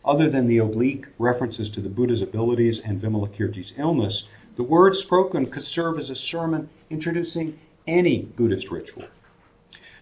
[0.03, 5.47] Other than the oblique references to the Buddha's abilities and Vimalakirti's illness, the words spoken
[5.47, 9.05] could serve as a sermon introducing any Buddhist ritual.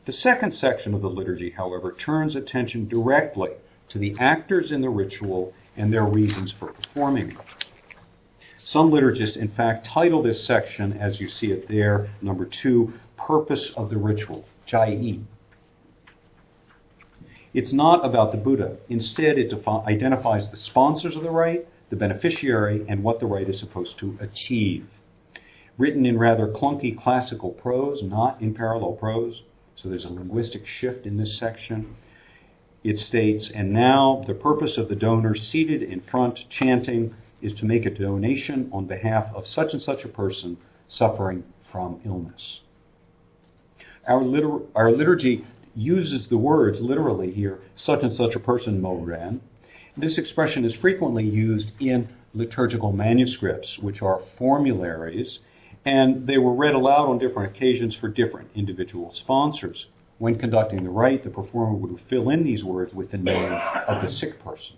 [0.05, 3.51] The second section of the liturgy, however, turns attention directly
[3.89, 7.37] to the actors in the ritual and their reasons for performing it.
[8.63, 13.71] Some liturgists, in fact, title this section, as you see it there, number two, Purpose
[13.77, 14.95] of the Ritual, Jai
[17.53, 18.77] It's not about the Buddha.
[18.89, 23.49] Instead, it defi- identifies the sponsors of the rite, the beneficiary, and what the rite
[23.49, 24.87] is supposed to achieve.
[25.77, 29.43] Written in rather clunky classical prose, not in parallel prose,
[29.75, 31.95] so there's a linguistic shift in this section.
[32.83, 37.65] It states, and now the purpose of the donor seated in front chanting is to
[37.65, 42.61] make a donation on behalf of such and such a person suffering from illness.
[44.07, 49.41] Our, liter- our liturgy uses the words literally here, such and such a person, Moran.
[49.95, 55.39] This expression is frequently used in liturgical manuscripts, which are formularies
[55.85, 59.87] and they were read aloud on different occasions for different individual sponsors.
[60.17, 63.51] When conducting the rite, the performer would fill in these words with the name
[63.87, 64.77] of the sick person.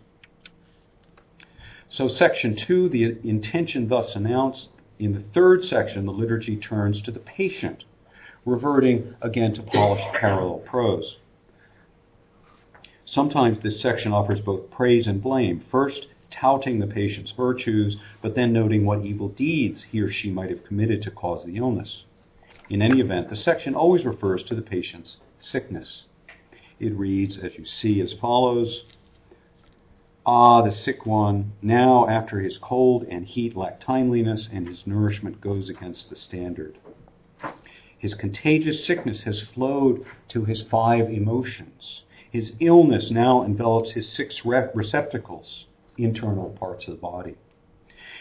[1.90, 4.70] So, section two, the intention thus announced.
[4.98, 7.84] In the third section, the liturgy turns to the patient,
[8.46, 11.18] reverting again to polished parallel prose.
[13.04, 15.64] Sometimes this section offers both praise and blame.
[15.72, 20.50] First, touting the patient's virtues, but then noting what evil deeds he or she might
[20.50, 22.04] have committed to cause the illness.
[22.70, 26.04] In any event, the section always refers to the patient's sickness.
[26.80, 28.84] It reads, as you see, as follows
[30.26, 35.40] Ah, the sick one, now after his cold and heat lack timeliness, and his nourishment
[35.40, 36.80] goes against the standard.
[38.06, 42.04] His contagious sickness has flowed to his five emotions.
[42.30, 45.66] His illness now envelops his six receptacles
[45.98, 47.34] internal parts of the body.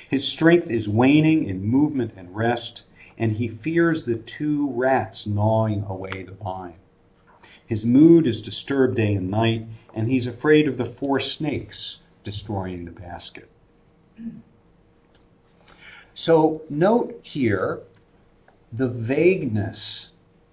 [0.09, 2.85] His strength is waning in movement and rest,
[3.19, 6.79] and he fears the two rats gnawing away the vine.
[7.67, 12.87] His mood is disturbed day and night, and he's afraid of the four snakes destroying
[12.87, 13.51] the basket.
[16.15, 17.83] So, note here
[18.77, 20.09] the vagueness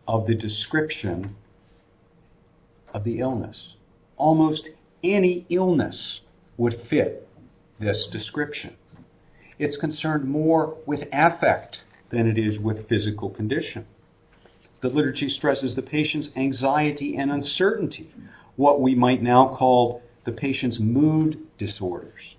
[0.07, 1.35] of the description
[2.93, 3.73] of the illness.
[4.17, 4.69] Almost
[5.03, 6.21] any illness
[6.57, 7.27] would fit
[7.79, 8.75] this description.
[9.57, 13.87] It's concerned more with affect than it is with physical condition.
[14.81, 18.11] The liturgy stresses the patient's anxiety and uncertainty,
[18.55, 22.35] what we might now call the patient's mood disorders.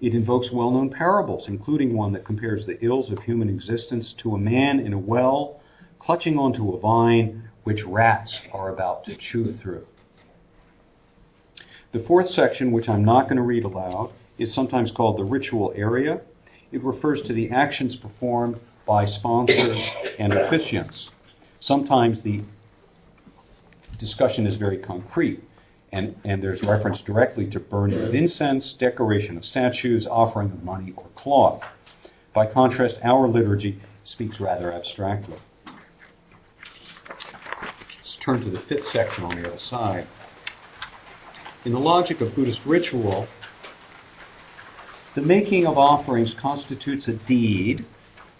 [0.00, 4.34] It invokes well known parables, including one that compares the ills of human existence to
[4.34, 5.60] a man in a well
[5.98, 9.86] clutching onto a vine which rats are about to chew through.
[11.92, 15.72] The fourth section, which I'm not going to read aloud, is sometimes called the ritual
[15.76, 16.20] area.
[16.72, 19.78] It refers to the actions performed by sponsors
[20.18, 21.08] and officiants.
[21.58, 22.42] Sometimes the
[23.98, 25.42] discussion is very concrete,
[25.92, 30.92] and, and there's reference directly to burning of incense, decoration of statues, offering of money
[30.96, 31.62] or cloth.
[32.32, 35.38] By contrast, our liturgy speaks rather abstractly.
[37.98, 40.06] Let's turn to the fifth section on the other side.
[41.64, 43.26] In the logic of Buddhist ritual,
[45.14, 47.84] the making of offerings constitutes a deed,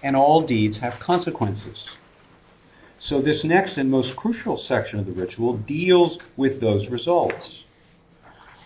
[0.02, 1.84] and all deeds have consequences.
[3.02, 7.64] So, this next and most crucial section of the ritual deals with those results.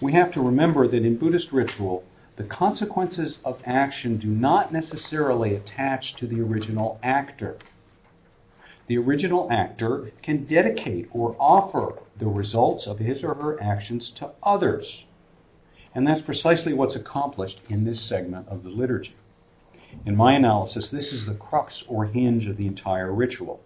[0.01, 2.03] We have to remember that in Buddhist ritual,
[2.35, 7.59] the consequences of action do not necessarily attach to the original actor.
[8.89, 14.33] The original actor can dedicate or offer the results of his or her actions to
[14.43, 15.05] others.
[15.95, 19.15] And that's precisely what's accomplished in this segment of the liturgy.
[20.05, 23.61] In my analysis, this is the crux or hinge of the entire ritual.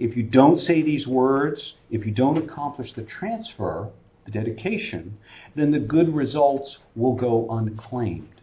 [0.00, 3.90] If you don't say these words, if you don't accomplish the transfer,
[4.24, 5.18] the dedication,
[5.54, 8.40] then the good results will go unclaimed.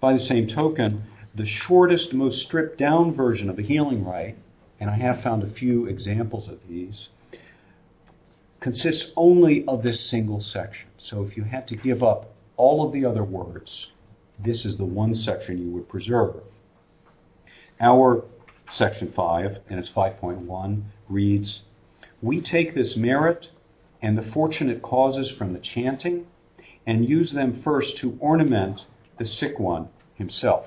[0.00, 1.02] By the same token,
[1.34, 4.38] the shortest, most stripped down version of a healing rite,
[4.78, 7.08] and I have found a few examples of these,
[8.60, 10.88] consists only of this single section.
[10.98, 13.88] So if you had to give up all of the other words,
[14.38, 16.42] this is the one section you would preserve.
[17.80, 18.24] Our
[18.72, 21.62] section 5, and it's 5.1, reads
[22.22, 23.48] We take this merit
[24.00, 26.26] and the fortunate causes from the chanting
[26.86, 28.86] and use them first to ornament
[29.18, 30.66] the sick one himself.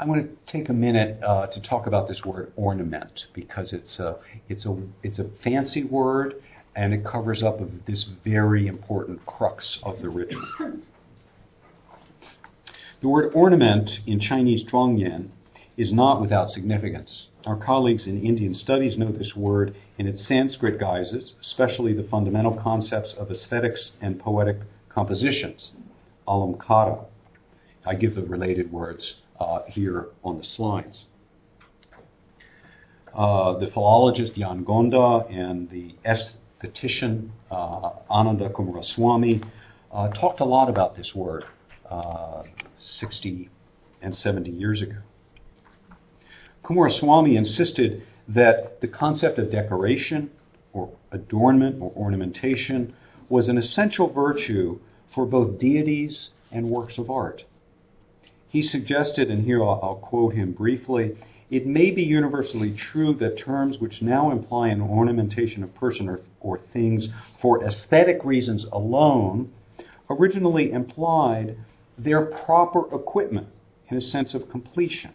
[0.00, 3.98] I'm going to take a minute uh, to talk about this word ornament because it's
[3.98, 4.16] a,
[4.48, 6.40] it's, a, it's a fancy word
[6.76, 10.42] and it covers up this very important crux of the ritual.
[13.00, 15.28] The word ornament in Chinese Zhuangyan
[15.76, 17.28] is not without significance.
[17.46, 22.54] Our colleagues in Indian studies know this word in its Sanskrit guises, especially the fundamental
[22.54, 24.56] concepts of aesthetics and poetic
[24.88, 25.70] compositions,
[26.26, 27.04] alamkara.
[27.86, 31.06] I give the related words uh, here on the slides.
[33.14, 39.48] Uh, the philologist Jan Gonda and the aesthetician uh, Ananda Coomaraswamy
[39.92, 41.44] uh, talked a lot about this word
[41.90, 42.42] uh,
[42.78, 43.48] 60
[44.02, 44.98] and 70 years ago.
[46.64, 50.30] Coomaraswamy insisted that the concept of decoration
[50.72, 52.94] or adornment or ornamentation
[53.28, 54.78] was an essential virtue
[55.14, 57.44] for both deities and works of art.
[58.48, 61.16] He suggested, and here I'll, I'll quote him briefly,
[61.50, 66.20] it may be universally true that terms which now imply an ornamentation of person or,
[66.40, 67.08] or things
[67.40, 69.50] for aesthetic reasons alone
[70.10, 71.56] originally implied
[71.98, 73.48] their proper equipment
[73.88, 75.12] in a sense of completion,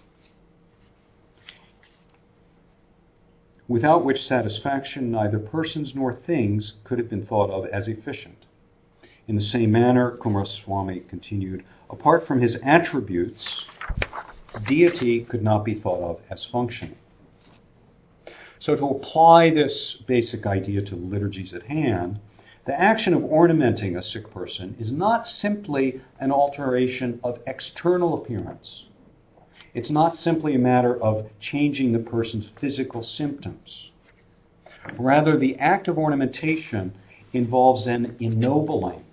[3.68, 8.46] without which satisfaction neither persons nor things could have been thought of as efficient.
[9.28, 13.66] In the same manner, Coomaraswamy continued, apart from his attributes,
[14.68, 16.98] deity could not be thought of as functioning.
[18.60, 22.20] So, to apply this basic idea to the liturgies at hand,
[22.66, 28.86] the action of ornamenting a sick person is not simply an alteration of external appearance.
[29.74, 33.92] It's not simply a matter of changing the person's physical symptoms.
[34.98, 36.94] Rather, the act of ornamentation
[37.34, 39.04] involves an ennobling,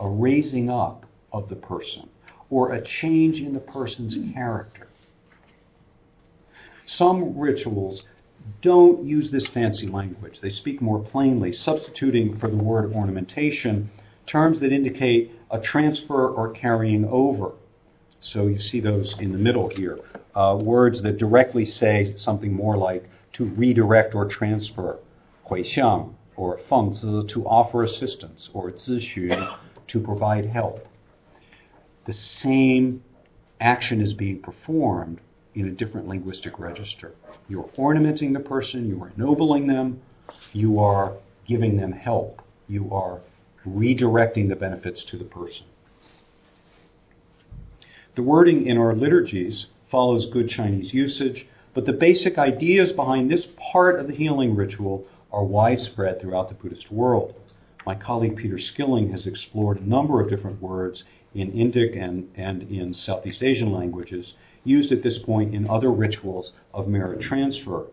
[0.00, 2.08] a raising up of the person,
[2.50, 4.88] or a change in the person's character.
[6.86, 8.02] Some rituals
[8.61, 10.39] don't use this fancy language.
[10.41, 13.89] They speak more plainly, substituting for the word ornamentation
[14.25, 17.51] terms that indicate a transfer or carrying over.
[18.19, 19.99] So you see those in the middle here.
[20.33, 24.99] Uh, words that directly say something more like to redirect or transfer,
[25.43, 29.29] 回向, or 放资 to offer assistance, or 咨询
[29.87, 30.87] to provide help.
[32.05, 33.03] The same
[33.59, 35.19] action is being performed
[35.54, 37.12] in a different linguistic register.
[37.48, 40.00] You're ornamenting the person, you are ennobling them,
[40.52, 41.14] you are
[41.46, 43.20] giving them help, you are
[43.66, 45.64] redirecting the benefits to the person.
[48.14, 53.46] The wording in our liturgies follows good Chinese usage, but the basic ideas behind this
[53.72, 57.34] part of the healing ritual are widespread throughout the Buddhist world.
[57.86, 62.62] My colleague Peter Skilling has explored a number of different words in Indic and, and
[62.70, 67.86] in Southeast Asian languages used at this point in other rituals of merit transfer.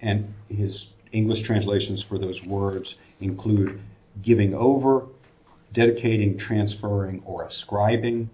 [0.00, 3.80] And his English translations for those words include
[4.22, 5.06] giving over,
[5.72, 8.28] dedicating, transferring, or ascribing,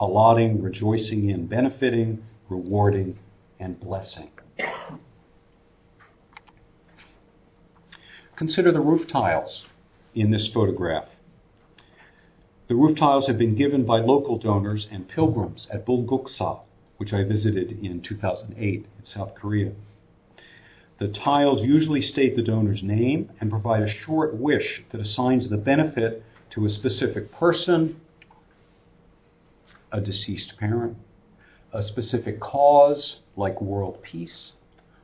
[0.00, 3.18] allotting, rejoicing in, benefiting, rewarding,
[3.60, 4.30] and blessing.
[8.36, 9.64] Consider the roof tiles
[10.14, 11.06] in this photograph.
[12.68, 16.60] The roof tiles have been given by local donors and pilgrims at Bulguksa,
[16.96, 19.72] which I visited in 2008 in South Korea.
[20.98, 25.56] The tiles usually state the donor's name and provide a short wish that assigns the
[25.56, 28.00] benefit to a specific person,
[29.90, 30.96] a deceased parent,
[31.72, 34.52] a specific cause like world peace,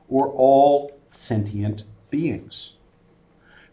[0.08, 2.72] or all sentient beings.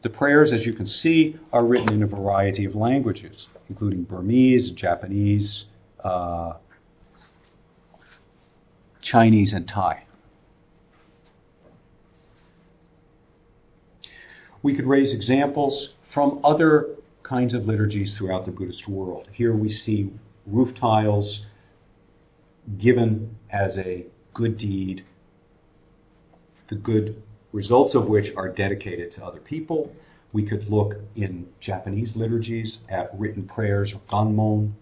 [0.01, 4.71] The prayers, as you can see, are written in a variety of languages, including Burmese,
[4.71, 5.65] Japanese,
[6.03, 6.53] uh,
[9.01, 10.03] Chinese, and Thai.
[14.63, 19.27] We could raise examples from other kinds of liturgies throughout the Buddhist world.
[19.31, 20.11] Here we see
[20.45, 21.45] roof tiles
[22.79, 25.05] given as a good deed,
[26.69, 29.91] the good results of which are dedicated to other people.
[30.35, 34.73] We could look in Japanese liturgies at written prayers or ganmon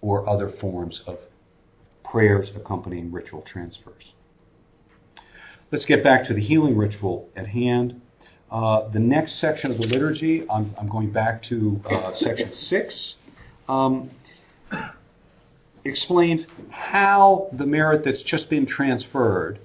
[0.00, 1.18] or other forms of
[2.04, 4.12] prayers accompanying ritual transfers.
[5.72, 8.00] Let's get back to the healing ritual at hand.
[8.48, 13.14] Uh, the next section of the liturgy, I'm, I'm going back to uh, section 6,
[13.68, 14.08] um,
[15.84, 19.58] explains how the merit that's just been transferred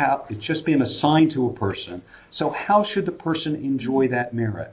[0.00, 2.02] how it's just being assigned to a person.
[2.30, 4.72] So how should the person enjoy that merit?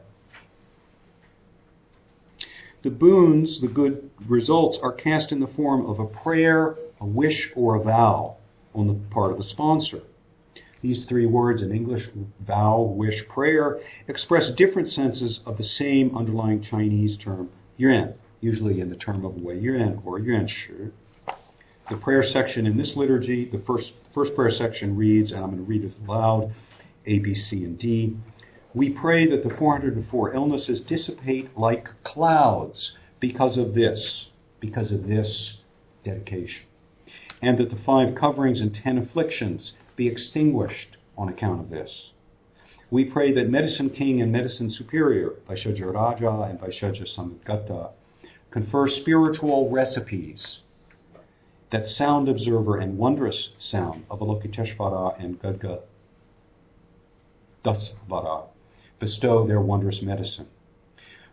[2.84, 7.52] The boons, the good results, are cast in the form of a prayer, a wish,
[7.58, 8.38] or a vow
[8.74, 10.02] on the part of the sponsor.
[10.82, 12.08] These three words in English,
[12.40, 18.90] vow, wish, prayer, express different senses of the same underlying Chinese term, yuan, usually in
[18.90, 20.92] the term of wei yuan or yuan shi.
[21.90, 25.64] The prayer section in this liturgy, the first, first prayer section reads, and I'm going
[25.64, 26.54] to read it aloud
[27.06, 28.18] A, B, C, and D.
[28.74, 34.28] We pray that the 404 illnesses dissipate like clouds because of this,
[34.60, 35.60] because of this
[36.04, 36.66] dedication.
[37.42, 42.12] And that the five coverings and ten afflictions be extinguished on account of this.
[42.92, 47.92] We pray that Medicine King and Medicine Superior, Bhaishajya Raja and Bhaishajya Samgata,
[48.52, 50.60] confer spiritual recipes
[51.70, 55.80] that sound observer and wondrous sound of Avalokiteshvara and Gadga
[57.63, 58.43] Dasvara
[58.99, 60.47] bestow their wondrous medicine.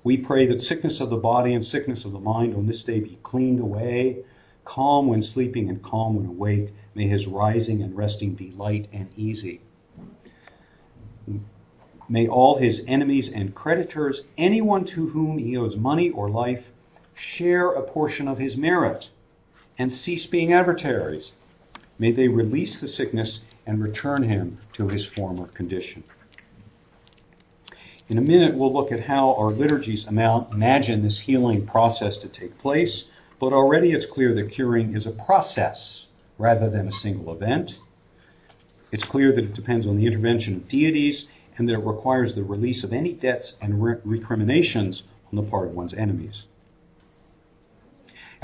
[0.03, 3.01] We pray that sickness of the body and sickness of the mind on this day
[3.01, 4.19] be cleaned away,
[4.65, 6.71] calm when sleeping and calm when awake.
[6.95, 9.61] May his rising and resting be light and easy.
[12.09, 16.65] May all his enemies and creditors, anyone to whom he owes money or life,
[17.15, 19.09] share a portion of his merit
[19.79, 21.33] and cease being adversaries.
[21.99, 26.05] May they release the sickness and return him to his former condition.
[28.09, 32.59] In a minute, we'll look at how our liturgies imagine this healing process to take
[32.59, 33.05] place,
[33.41, 36.05] but already it's clear that curing is a process
[36.37, 37.79] rather than a single event.
[38.93, 42.45] It's clear that it depends on the intervention of deities and that it requires the
[42.45, 45.03] release of any debts and recriminations
[45.33, 46.43] on the part of one's enemies.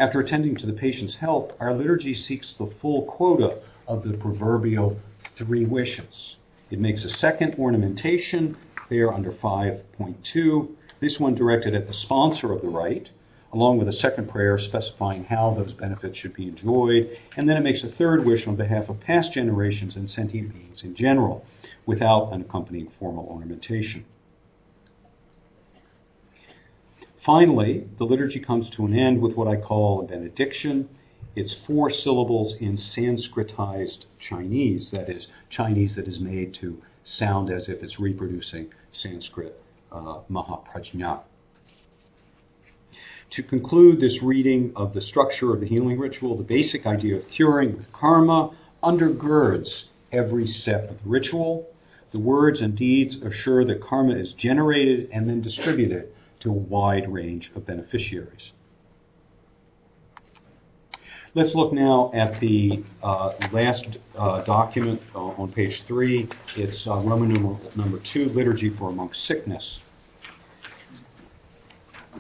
[0.00, 4.96] After attending to the patient's health, our liturgy seeks the full quota of the proverbial
[5.36, 6.36] three wishes.
[6.70, 8.56] It makes a second ornamentation
[8.88, 10.68] there under 5.2,
[11.00, 13.10] this one directed at the sponsor of the rite,
[13.52, 17.62] along with a second prayer specifying how those benefits should be enjoyed, and then it
[17.62, 21.44] makes a third wish on behalf of past generations and sentient beings in general,
[21.84, 24.06] without an accompanying formal ornamentation.
[27.32, 30.88] Finally, the liturgy comes to an end with what I call a benediction.
[31.36, 37.68] It's four syllables in Sanskritized Chinese, that is, Chinese that is made to sound as
[37.68, 39.62] if it's reproducing Sanskrit
[39.92, 41.20] uh, Mahaprajna.
[43.30, 47.30] To conclude this reading of the structure of the healing ritual, the basic idea of
[47.30, 51.68] curing with karma undergirds every step of the ritual.
[52.10, 57.10] The words and deeds assure that karma is generated and then distributed to a wide
[57.12, 58.52] range of beneficiaries.
[61.32, 63.86] Let's look now at the uh, last
[64.18, 66.28] uh, document uh, on page three.
[66.56, 69.78] It's uh, Roman numeral number two, Liturgy for Monk Sickness.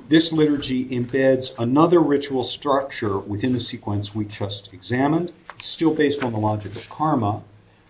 [0.08, 5.32] This liturgy embeds another ritual structure within the sequence we just examined.
[5.58, 7.42] It's still based on the logic of karma,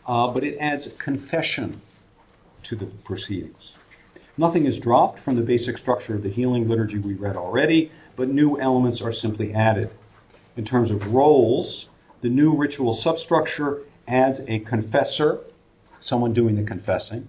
[0.06, 1.82] uh, but it adds confession
[2.62, 3.72] to the proceedings.
[4.40, 8.30] Nothing is dropped from the basic structure of the healing liturgy we read already, but
[8.30, 9.90] new elements are simply added.
[10.56, 11.90] In terms of roles,
[12.22, 15.40] the new ritual substructure adds a confessor,
[16.00, 17.28] someone doing the confessing.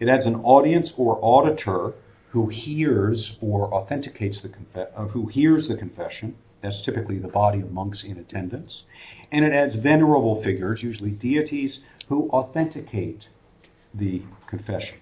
[0.00, 1.94] It adds an audience or auditor
[2.28, 6.36] who hears or authenticates the conf- uh, who hears the confession.
[6.60, 8.82] That's typically the body of monks in attendance.
[9.32, 13.28] And it adds venerable figures, usually deities, who authenticate
[13.94, 14.98] the confession.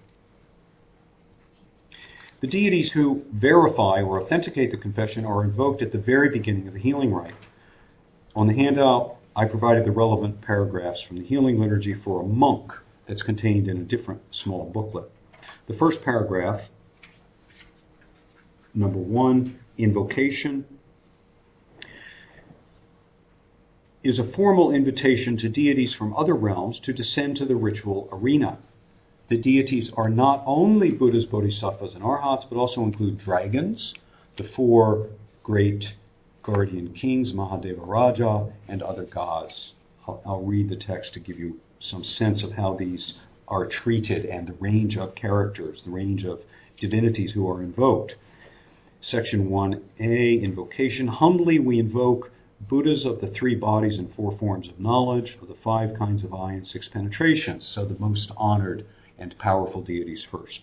[2.41, 6.73] The deities who verify or authenticate the confession are invoked at the very beginning of
[6.73, 7.35] the healing rite.
[8.33, 12.71] On the handout, I provided the relevant paragraphs from the healing liturgy for a monk
[13.07, 15.11] that's contained in a different small booklet.
[15.67, 16.61] The first paragraph,
[18.73, 20.65] number one, invocation,
[24.01, 28.57] is a formal invitation to deities from other realms to descend to the ritual arena.
[29.29, 33.93] The deities are not only Buddhas, Bodhisattvas, and Arhats, but also include dragons,
[34.37, 35.09] the four
[35.43, 35.93] great
[36.41, 39.73] guardian kings, Mahadeva Raja, and other gods.
[40.07, 43.13] I'll, I'll read the text to give you some sense of how these
[43.47, 46.41] are treated and the range of characters, the range of
[46.79, 48.15] divinities who are invoked.
[48.99, 51.05] Section 1a, Invocation.
[51.07, 52.31] Humbly we invoke
[52.67, 56.33] Buddhas of the three bodies and four forms of knowledge, of the five kinds of
[56.33, 58.87] eye and six penetrations, so the most honored
[59.19, 60.61] and powerful deities first.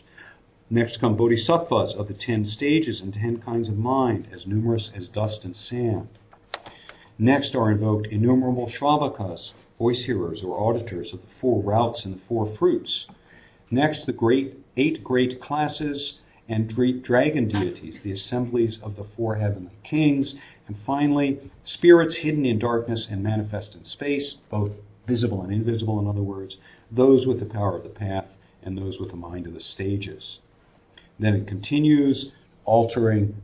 [0.68, 5.06] Next come bodhisattvas of the ten stages and ten kinds of mind, as numerous as
[5.06, 6.08] dust and sand.
[7.18, 12.20] Next are invoked innumerable shravakas, voice hearers or auditors of the four routes and the
[12.26, 13.06] four fruits.
[13.70, 16.68] Next, the great eight great classes and
[17.02, 20.34] dragon deities, the assemblies of the four heavenly kings,
[20.66, 24.72] and finally, spirits hidden in darkness and manifest in space, both
[25.06, 26.56] visible and invisible, in other words,
[26.90, 28.26] those with the power of the path
[28.66, 30.40] and those with the mind of the stages.
[31.18, 32.32] Then it continues,
[32.66, 33.40] altering.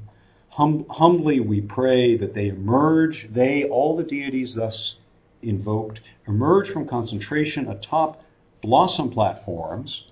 [0.50, 4.96] Hum, humbly we pray that they emerge, they, all the deities thus
[5.40, 8.22] invoked, emerge from concentration atop
[8.60, 10.04] blossom platforms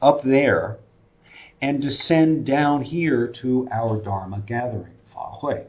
[0.00, 0.78] up there
[1.60, 5.64] and descend down here to our Dharma gathering, Fa Hui.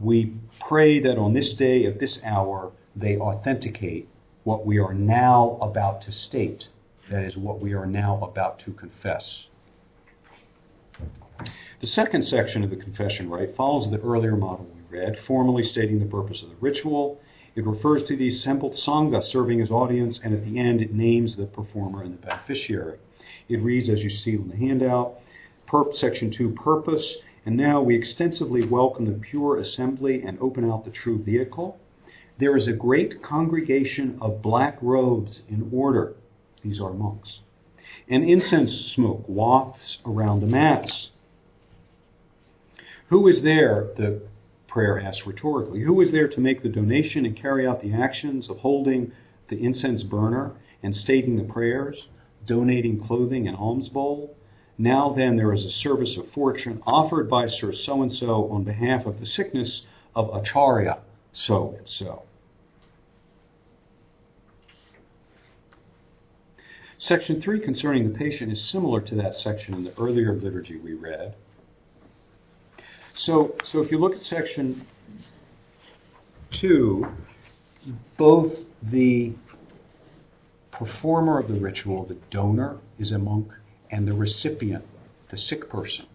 [0.00, 4.08] We pray that on this day at this hour they authenticate
[4.44, 6.66] what we are now about to state,
[7.12, 9.44] that is, what we are now about to confess.
[11.80, 15.98] The second section of the confession rite follows the earlier model we read, formally stating
[15.98, 17.20] the purpose of the ritual.
[17.54, 21.36] It refers to the assembled Sangha serving as audience, and at the end it names
[21.36, 22.98] the performer and the beneficiary.
[23.48, 25.18] It reads, as you see on the handout,
[25.92, 30.90] Section 2, Purpose, and now we extensively welcome the pure assembly and open out the
[30.90, 31.78] true vehicle.
[32.38, 36.14] There is a great congregation of black robes in order.
[36.62, 37.40] These are monks.
[38.08, 41.10] And incense smoke wafts around the Mass.
[43.08, 44.22] Who is there, the
[44.68, 48.48] prayer asks rhetorically, who is there to make the donation and carry out the actions
[48.48, 49.12] of holding
[49.48, 50.52] the incense burner
[50.82, 52.06] and stating the prayers?
[52.46, 54.36] donating clothing and alms bowl.
[54.78, 58.64] Now then, there is a service of fortune offered by Sir So and so on
[58.64, 59.82] behalf of the sickness
[60.14, 60.98] of Acharya
[61.32, 62.24] so and so.
[67.02, 70.94] Section 3 concerning the patient is similar to that section in the earlier liturgy we
[70.94, 71.34] read.
[73.16, 74.86] So, so if you look at section
[76.52, 77.04] 2,
[78.16, 78.52] both
[78.84, 79.32] the
[80.70, 83.50] performer of the ritual, the donor, is a monk,
[83.90, 84.84] and the recipient,
[85.28, 86.06] the sick person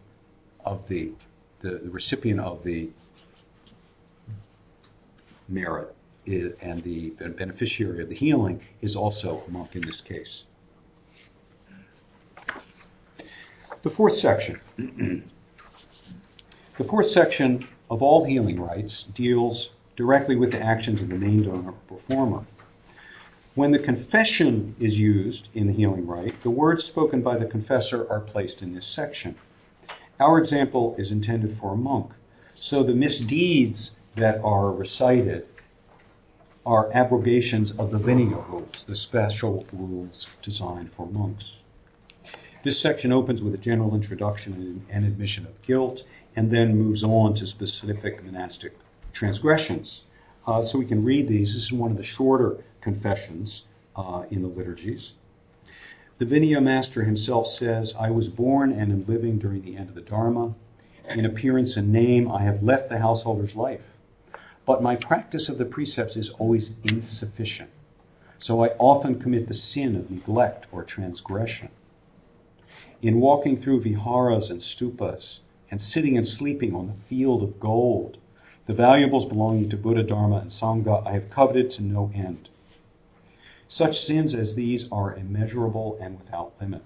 [0.63, 1.11] of the,
[1.63, 2.89] the, the recipient of the
[5.49, 5.93] merit
[6.25, 10.43] is, and the beneficiary of the healing is also a monk in this case.
[13.87, 14.59] The fourth section.
[16.77, 21.43] the fourth section of all healing rites deals directly with the actions of the main
[21.43, 22.45] donor performer.
[23.55, 28.05] When the confession is used in the healing rite, the words spoken by the confessor
[28.11, 29.37] are placed in this section.
[30.19, 32.11] Our example is intended for a monk,
[32.55, 35.47] so the misdeeds that are recited
[36.65, 41.53] are abrogations of the Vinaya rules, the special rules designed for monks.
[42.67, 46.03] This section opens with a general introduction and admission of guilt,
[46.35, 48.73] and then moves on to specific monastic
[49.13, 50.01] transgressions.
[50.45, 51.53] Uh, so we can read these.
[51.53, 53.63] This is one of the shorter confessions
[53.95, 55.13] uh, in the liturgies.
[56.17, 59.95] The Vinaya Master himself says, I was born and am living during the end of
[59.95, 60.53] the Dharma.
[61.07, 63.93] In appearance and name, I have left the householder's life.
[64.65, 67.69] But my practice of the precepts is always insufficient.
[68.39, 71.69] So I often commit the sin of neglect or transgression.
[73.01, 75.39] In walking through viharas and stupas,
[75.69, 78.17] and sitting and sleeping on the field of gold,
[78.65, 82.49] the valuables belonging to Buddha, Dharma, and Sangha I have coveted to no end.
[83.67, 86.81] Such sins as these are immeasurable and without limit.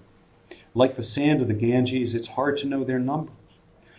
[0.74, 3.32] Like the sand of the Ganges, it's hard to know their number.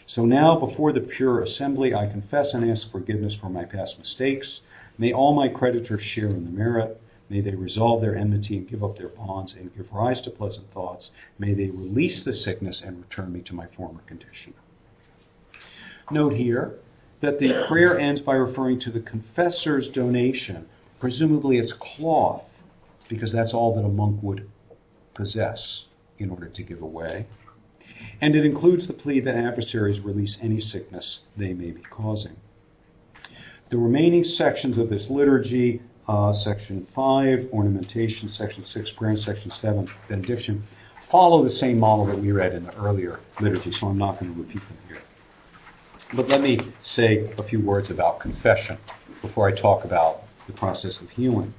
[0.05, 4.59] So now, before the pure assembly, I confess and ask forgiveness for my past mistakes.
[4.97, 7.01] May all my creditors share in the merit.
[7.29, 10.71] May they resolve their enmity and give up their bonds and give rise to pleasant
[10.73, 11.11] thoughts.
[11.39, 14.53] May they release the sickness and return me to my former condition.
[16.11, 16.75] Note here
[17.21, 20.67] that the prayer ends by referring to the confessor's donation.
[20.99, 22.43] Presumably it's cloth,
[23.07, 24.49] because that's all that a monk would
[25.13, 25.85] possess
[26.19, 27.25] in order to give away.
[28.21, 32.35] And it includes the plea that adversaries release any sickness they may be causing.
[33.69, 39.89] The remaining sections of this liturgy, uh, section 5, ornamentation, section 6, prayer, section 7,
[40.09, 40.63] benediction,
[41.09, 44.33] follow the same model that we read in the earlier liturgy, so I'm not going
[44.33, 45.01] to repeat them here.
[46.13, 48.77] But let me say a few words about confession
[49.21, 51.53] before I talk about the process of healing.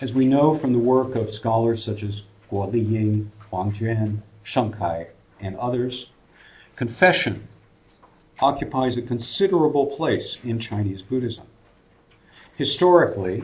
[0.00, 4.72] As we know from the work of scholars such as Guo Liying, Wang Juan, Sheng
[4.72, 5.08] Kai,
[5.40, 6.06] and others,
[6.76, 7.48] confession
[8.40, 11.46] occupies a considerable place in Chinese Buddhism.
[12.56, 13.42] Historically,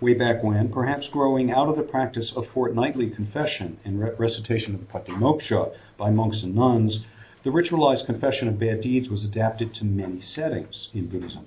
[0.00, 4.80] way back when, perhaps growing out of the practice of fortnightly confession and recitation of
[4.80, 7.00] the Patimoksha by monks and nuns,
[7.44, 11.44] the ritualized confession of bad deeds was adapted to many settings in Buddhism.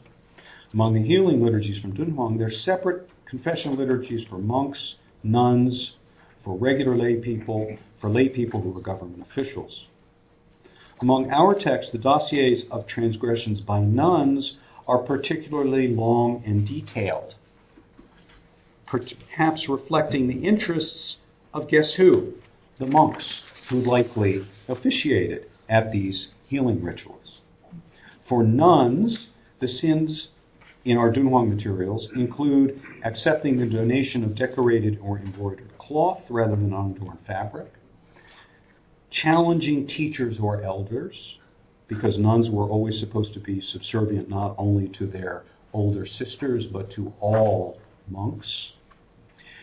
[0.72, 5.94] Among the healing liturgies from Dunhuang, there are separate confession liturgies for monks, nuns,
[6.44, 9.88] for regular lay people, for lay people who are government officials.
[11.02, 14.58] Among our texts, the dossiers of transgressions by nuns
[14.90, 17.36] are particularly long and detailed,
[18.88, 21.18] perhaps reflecting the interests
[21.54, 22.34] of guess who?
[22.80, 27.40] The monks who likely officiated at these healing rituals.
[28.28, 29.28] For nuns,
[29.60, 30.30] the sins
[30.84, 36.74] in our Dunhuang materials include accepting the donation of decorated or embroidered cloth rather than
[36.74, 37.72] unadorned fabric,
[39.12, 41.38] challenging teachers or elders,
[41.90, 46.90] because nuns were always supposed to be subservient not only to their older sisters but
[46.92, 47.78] to all
[48.08, 48.72] monks,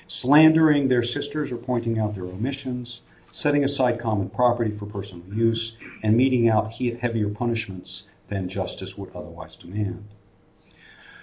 [0.09, 3.01] slandering their sisters or pointing out their omissions,
[3.31, 5.72] setting aside common property for personal use,
[6.03, 10.05] and meting out heavier punishments than justice would otherwise demand.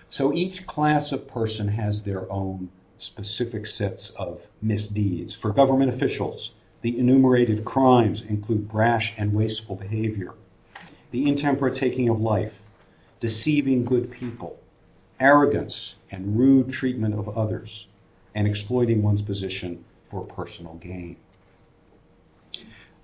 [0.10, 5.36] So each class of person has their own specific sets of misdeeds.
[5.36, 6.52] For government officials,
[6.82, 10.34] the enumerated crimes include brash and wasteful behavior,
[11.14, 12.52] the intemperate taking of life,
[13.22, 14.60] deceiving good people,
[15.22, 17.88] arrogance and rude treatment of others,
[18.36, 21.16] and exploiting one's position for personal gain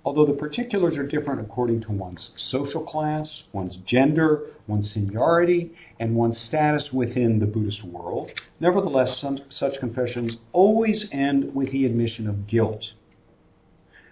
[0.05, 6.15] although the particulars are different according to one's social class, one's gender, one's seniority, and
[6.15, 8.31] one's status within the Buddhist world.
[8.59, 12.93] Nevertheless, some, such confessions always end with the admission of guilt.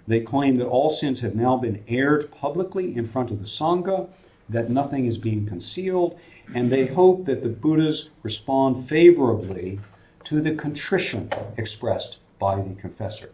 [0.07, 4.07] They claim that all sins have now been aired publicly in front of the Sangha,
[4.49, 6.17] that nothing is being concealed,
[6.55, 9.79] and they hope that the Buddhas respond favorably
[10.25, 13.31] to the contrition expressed by the confessor.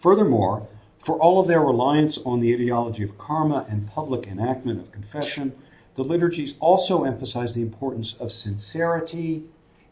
[0.00, 0.66] Furthermore,
[1.04, 5.52] for all of their reliance on the ideology of karma and public enactment of confession,
[5.94, 9.44] the liturgies also emphasize the importance of sincerity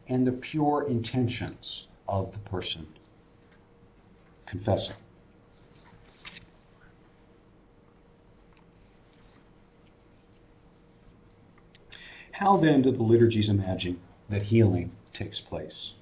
[0.08, 2.86] and the pure intentions of the person
[4.46, 4.94] confessing.
[12.38, 15.92] How then do the liturgies imagine that healing takes place?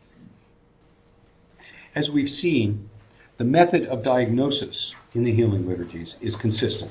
[1.95, 2.91] As we've seen,
[3.39, 6.91] the method of diagnosis in the healing liturgies is consistent.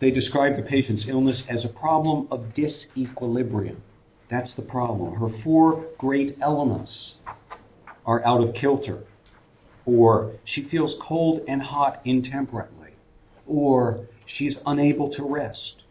[0.00, 3.76] They describe the patient's illness as a problem of disequilibrium.
[4.30, 5.16] That's the problem.
[5.16, 7.16] Her four great elements
[8.06, 9.00] are out of kilter,
[9.84, 12.92] or she feels cold and hot intemperately,
[13.46, 15.83] or she's unable to rest.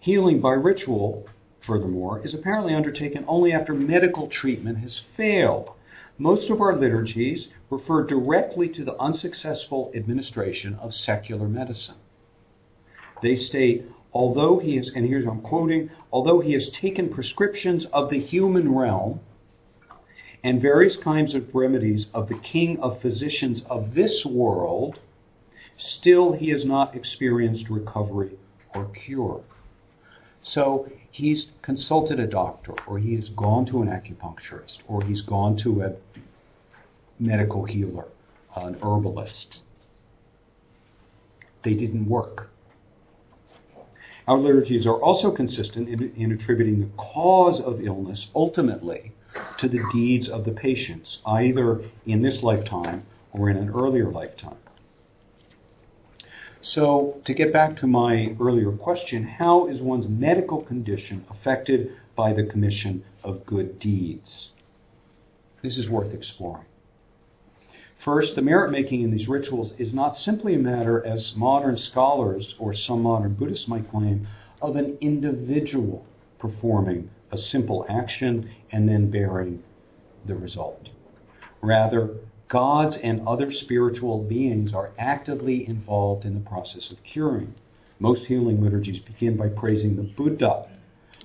[0.00, 1.26] Healing by ritual,
[1.60, 5.70] furthermore, is apparently undertaken only after medical treatment has failed
[6.20, 11.94] most of our liturgies refer directly to the unsuccessful administration of secular medicine.
[13.22, 18.10] They state, although he has, and here's I'm quoting, although he has taken prescriptions of
[18.10, 19.20] the human realm
[20.42, 24.98] and various kinds of remedies of the king of physicians of this world,
[25.76, 28.38] still he has not experienced recovery
[28.74, 29.42] or cure.
[30.42, 35.56] So he's consulted a doctor, or he has gone to an acupuncturist, or he's gone
[35.58, 35.92] to a
[37.18, 38.06] medical healer,
[38.56, 39.60] an herbalist.
[41.64, 42.50] They didn't work.
[44.26, 49.12] Our liturgies are also consistent in, in, attributing the cause of illness ultimately
[49.58, 54.58] to the deeds of the patients, either in this lifetime or in an earlier lifetime.
[56.60, 62.32] So, to get back to my earlier question, how is one's medical condition affected by
[62.32, 64.48] the commission of good deeds?
[65.62, 66.66] This is worth exploring.
[68.04, 72.56] First, the merit making in these rituals is not simply a matter, as modern scholars
[72.58, 74.26] or some modern Buddhists might claim,
[74.60, 76.06] of an individual
[76.40, 79.62] performing a simple action and then bearing
[80.26, 80.88] the result.
[81.60, 82.16] Rather,
[82.48, 87.54] gods and other spiritual beings are actively involved in the process of curing.
[87.98, 90.66] Most healing liturgies begin by praising the Buddha,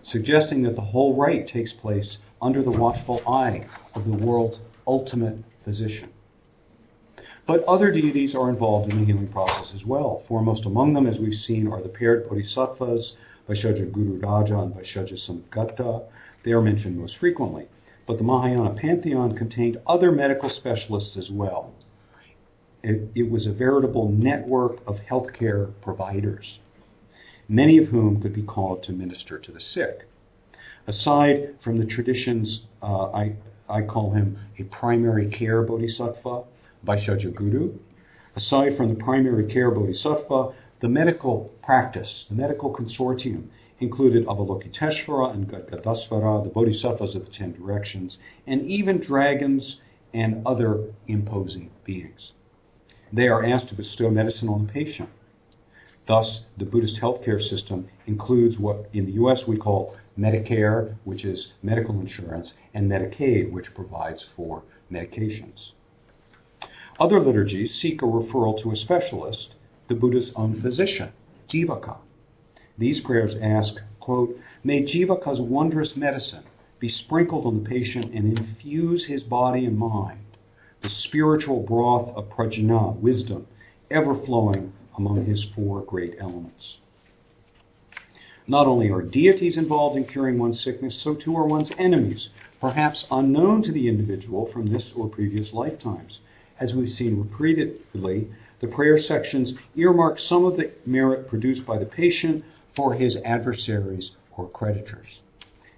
[0.02, 5.38] suggesting that the whole rite takes place under the watchful eye of the world's ultimate
[5.64, 6.10] physician.
[7.46, 10.24] But other deities are involved in the healing process as well.
[10.28, 13.16] Foremost among them, as we've seen, are the paired bodhisattvas,
[13.48, 16.04] Bhaishajya Guru Raja and Bhaishajya Samgata.
[16.44, 17.68] They are mentioned most frequently
[18.06, 21.74] but the Mahayana pantheon contained other medical specialists as well.
[22.84, 26.60] It, it, was a veritable network of healthcare providers,
[27.48, 30.06] many of whom could be called to minister to the sick.
[30.86, 33.36] Aside from the traditions, uh, I,
[33.70, 36.44] I call him a primary care bodhisattva,
[36.86, 37.80] Bhaishajya Guru.
[38.36, 43.48] Aside from the primary care bodhisattva, the medical practice, the medical consortium,
[43.80, 48.18] included Avalokiteshvara and Gadgadasvara, the bodhisattvas of the ten directions,
[48.48, 49.78] and even dragons
[50.14, 52.34] and other imposing beings.
[53.12, 55.10] They are asked to bestow medicine on the patient.
[56.08, 61.54] Thus, the Buddhist healthcare system includes what in the US we call Medicare, which is
[61.64, 65.72] medical insurance, and Medicaid, which provides for medications.
[67.00, 69.56] Other liturgies seek a referral to a specialist,
[69.88, 71.12] the Buddha's own physician,
[71.50, 71.98] Jivaka.
[72.78, 76.44] These prayers ask, quote, May Jivaka's wondrous medicine
[76.80, 80.20] be sprinkled on the patient and infuse his body and mind,
[80.82, 83.46] the spiritual broth of prajna, wisdom,
[83.92, 86.78] ever flowing among his four great elements.
[88.48, 93.06] Not only are deities involved in curing one's sickness, so too are one's enemies, perhaps
[93.12, 96.20] unknown to the individual from this or previous lifetimes.
[96.60, 101.86] As we've seen repeatedly, the prayer sections earmark some of the merit produced by the
[101.86, 102.44] patient
[102.76, 105.22] for his adversaries or creditors.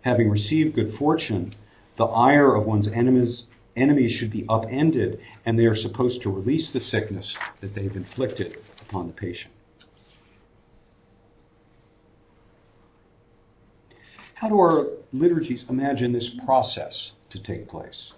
[0.01, 1.55] Having received good fortune,
[1.97, 3.43] the ire of one's enemies,
[3.75, 8.57] enemies should be upended, and they are supposed to release the sickness that they've inflicted
[8.81, 9.53] upon the patient.
[14.35, 18.11] How do our liturgies imagine this process to take place?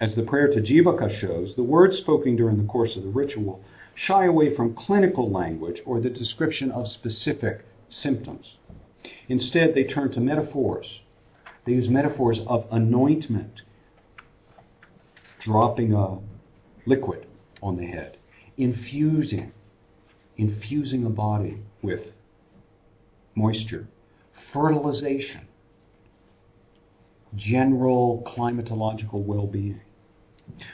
[0.00, 3.62] As the prayer to Jivaka shows, the words spoken during the course of the ritual
[3.94, 8.56] shy away from clinical language or the description of specific symptoms.
[9.28, 11.00] Instead, they turn to metaphors.
[11.64, 13.62] They use metaphors of anointment,
[15.40, 16.18] dropping a
[16.86, 17.26] liquid
[17.62, 18.16] on the head,
[18.56, 19.52] infusing,
[20.36, 22.00] infusing a body with
[23.34, 23.86] moisture,
[24.52, 25.46] fertilization,
[27.34, 29.80] general climatological well being.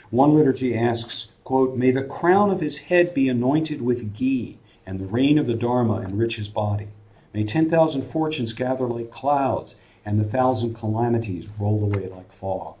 [0.09, 4.99] One liturgy asks, quote, May the crown of his head be anointed with ghee, and
[4.99, 6.87] the rain of the Dharma enrich his body.
[7.39, 9.73] May 10,000 fortunes gather like clouds,
[10.03, 12.75] and the thousand calamities roll away like fog.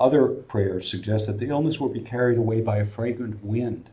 [0.00, 3.88] Other prayers suggest that the illness will be carried away by a fragrant wind,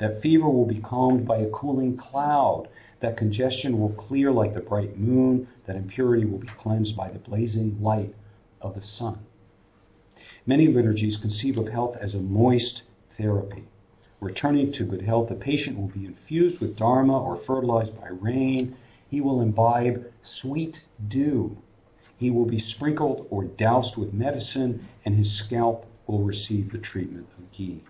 [0.00, 2.68] that fever will be calmed by a cooling cloud,
[3.00, 7.18] that congestion will clear like the bright moon, that impurity will be cleansed by the
[7.18, 8.14] blazing light
[8.60, 9.18] of the sun.
[10.44, 12.82] Many liturgies conceive of health as a moist
[13.16, 13.64] therapy.
[14.24, 18.74] Returning to good health, the patient will be infused with dharma or fertilized by rain.
[19.10, 21.58] He will imbibe sweet dew.
[22.16, 27.26] He will be sprinkled or doused with medicine, and his scalp will receive the treatment
[27.36, 27.84] of ghee.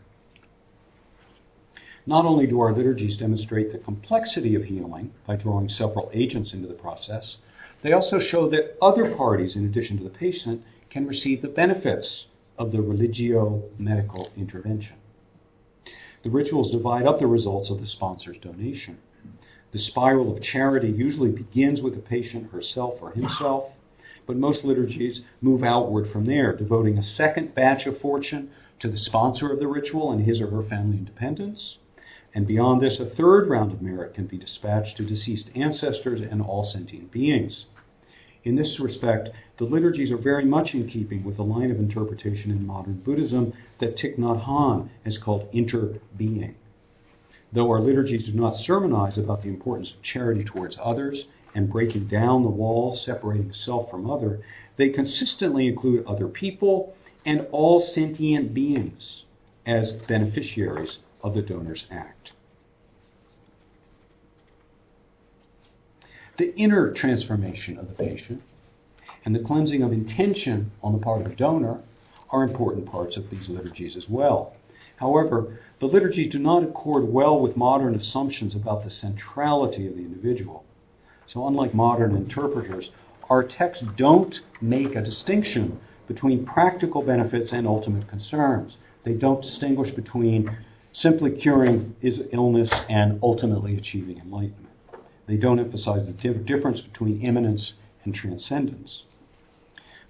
[2.05, 6.67] Not only do our liturgies demonstrate the complexity of healing by drawing several agents into
[6.67, 7.37] the process,
[7.83, 12.27] they also show that other parties, in addition to the patient, can receive the benefits
[12.59, 14.97] of the religio medical intervention.
[16.25, 18.97] The rituals divide up the results of the sponsor's donation.
[19.73, 23.73] The spiral of charity usually begins with the patient herself or himself,
[24.27, 28.97] but most liturgies move outward from there, devoting a second batch of fortune to the
[28.97, 31.77] sponsor of the ritual and his or her family and dependents.
[32.35, 36.41] And beyond this, a third round of merit can be dispatched to deceased ancestors and
[36.41, 37.67] all sentient beings.
[38.45, 42.51] In this respect, the liturgies are very much in keeping with the line of interpretation
[42.51, 46.55] in modern Buddhism that Thich Nhat Hanh has called interbeing.
[47.53, 52.09] Though our liturgies do not sermonize about the importance of charity towards others and breaking
[52.09, 54.41] down the walls separating self from other,
[54.77, 59.23] they consistently include other people and all sentient beings
[59.65, 62.33] as beneficiaries of the donor's act.
[66.39, 68.43] The inner transformation of the patient
[69.25, 71.81] and the cleansing of intention on the part of the donor
[72.31, 74.55] are important parts of these liturgies as well.
[74.97, 80.03] However, the liturgies do not accord well with modern assumptions about the centrality of the
[80.03, 80.65] individual.
[81.27, 82.91] So, unlike modern interpreters,
[83.31, 88.77] our texts don't make a distinction between practical benefits and ultimate concerns.
[89.05, 90.57] They don't distinguish between
[90.93, 94.69] simply curing illness and ultimately achieving enlightenment.
[95.27, 97.73] They don't emphasize the difference between immanence
[98.05, 99.05] and transcendence.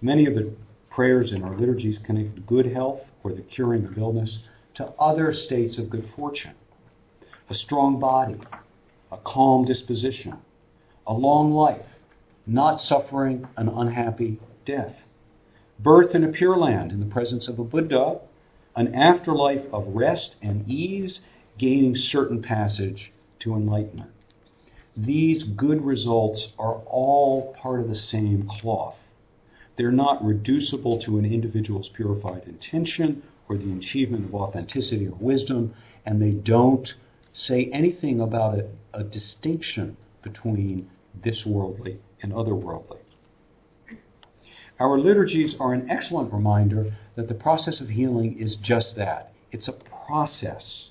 [0.01, 0.53] Many of the
[0.91, 4.39] prayers in our liturgies connect good health or the curing of illness
[4.75, 6.55] to other states of good fortune
[7.51, 8.37] a strong body,
[9.13, 10.35] a calm disposition,
[11.07, 11.99] a long life,
[12.47, 14.97] not suffering an unhappy death,
[15.79, 18.19] birth in a pure land in the presence of a Buddha,
[18.77, 21.21] an afterlife of rest and ease,
[21.59, 24.11] gaining certain passage to enlightenment.
[24.97, 28.97] These good results are all part of the same cloth.
[29.77, 35.75] They're not reducible to an individual's purified intention or the achievement of authenticity or wisdom,
[36.07, 36.95] and they don't
[37.33, 40.89] say anything about a, a distinction between
[41.23, 42.99] this worldly and otherworldly.
[44.81, 49.69] Our liturgies are an excellent reminder that the process of healing is just that it's
[49.69, 50.91] a process.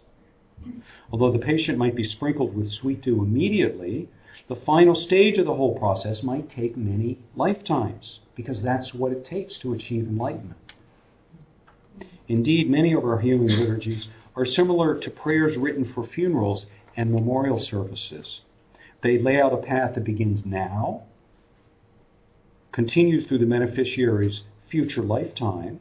[1.11, 4.07] Although the patient might be sprinkled with sweet dew immediately,
[4.47, 9.25] the final stage of the whole process might take many lifetimes, because that's what it
[9.25, 10.57] takes to achieve enlightenment.
[12.27, 16.65] Indeed, many of our healing liturgies are similar to prayers written for funerals
[16.95, 18.41] and memorial services.
[19.01, 21.03] They lay out a path that begins now,
[22.71, 25.79] continues through the beneficiary's future lifetime,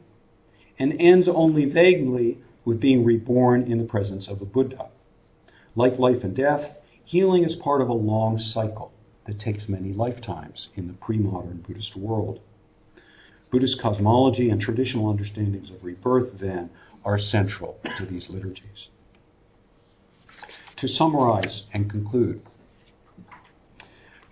[0.77, 4.89] and ends only vaguely with being reborn in the presence of a Buddha.
[5.75, 6.75] Like life and death,
[7.05, 8.91] healing is part of a long cycle
[9.25, 12.39] that takes many lifetimes in the pre modern Buddhist world.
[13.51, 16.69] Buddhist cosmology and traditional understandings of rebirth, then,
[17.05, 18.87] are central to these liturgies.
[20.77, 22.41] To summarize and conclude,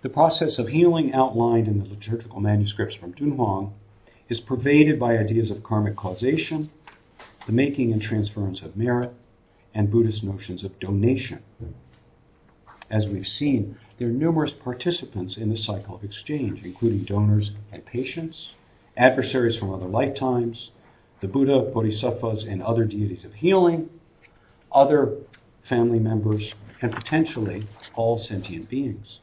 [0.02, 3.72] the process of healing outlined in the liturgical manuscripts from Dunhuang
[4.28, 6.70] is pervaded by ideas of karmic causation,
[7.46, 9.14] the making and transference of merit,
[9.74, 11.42] and Buddhist notions of donation.
[12.92, 17.82] As we've seen, there are numerous participants in the cycle of exchange, including donors and
[17.86, 18.50] patients,
[18.98, 20.72] adversaries from other lifetimes,
[21.20, 23.88] the Buddha, Bodhisattvas, and other deities of healing,
[24.70, 25.16] other
[25.62, 29.20] family members, and potentially all sentient beings.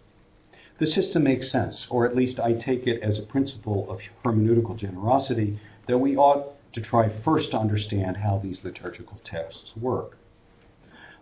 [0.80, 4.78] The system makes sense, or at least I take it as a principle of hermeneutical
[4.78, 10.18] generosity that we ought to try first to understand how these liturgical texts work.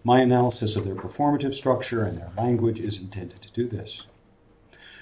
[0.07, 4.03] My analysis of their performative structure and their language is intended to do this.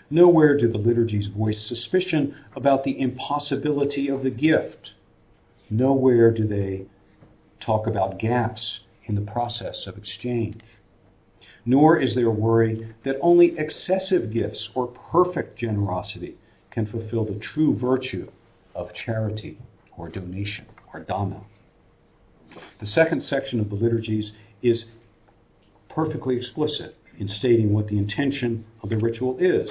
[0.10, 4.93] Nowhere do the liturgies voice suspicion about the impossibility of the gift.
[5.70, 6.88] Nowhere do they
[7.60, 10.64] talk about gaps in the process of exchange.
[11.68, 16.36] Nor is there worry that only excessive gifts or perfect generosity
[16.72, 18.32] can fulfill the true virtue
[18.74, 19.60] of charity
[19.97, 21.41] or donation or dana.
[22.80, 24.32] The second section of the liturgies
[24.64, 24.86] is
[25.95, 29.69] perfectly explicit in stating what the intention of the ritual is.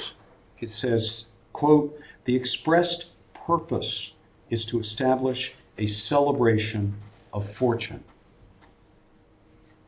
[0.59, 1.95] It says, quote,
[2.25, 3.05] the expressed
[3.47, 4.13] purpose
[4.49, 6.95] is to establish a celebration
[7.35, 8.03] of fortune,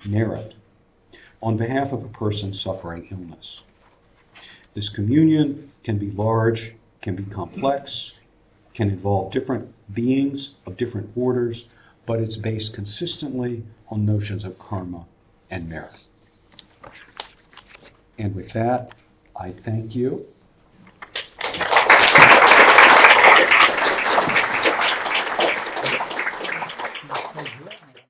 [0.05, 0.53] merit,
[1.43, 3.63] on behalf of a person suffering illness.
[4.75, 8.13] This communion can be large, can be complex,
[8.75, 11.65] can involve different beings of different orders,
[12.07, 15.07] but it's based consistently on notions of karma
[15.51, 15.95] and merit.
[18.19, 18.93] And with that,
[19.39, 20.27] I thank you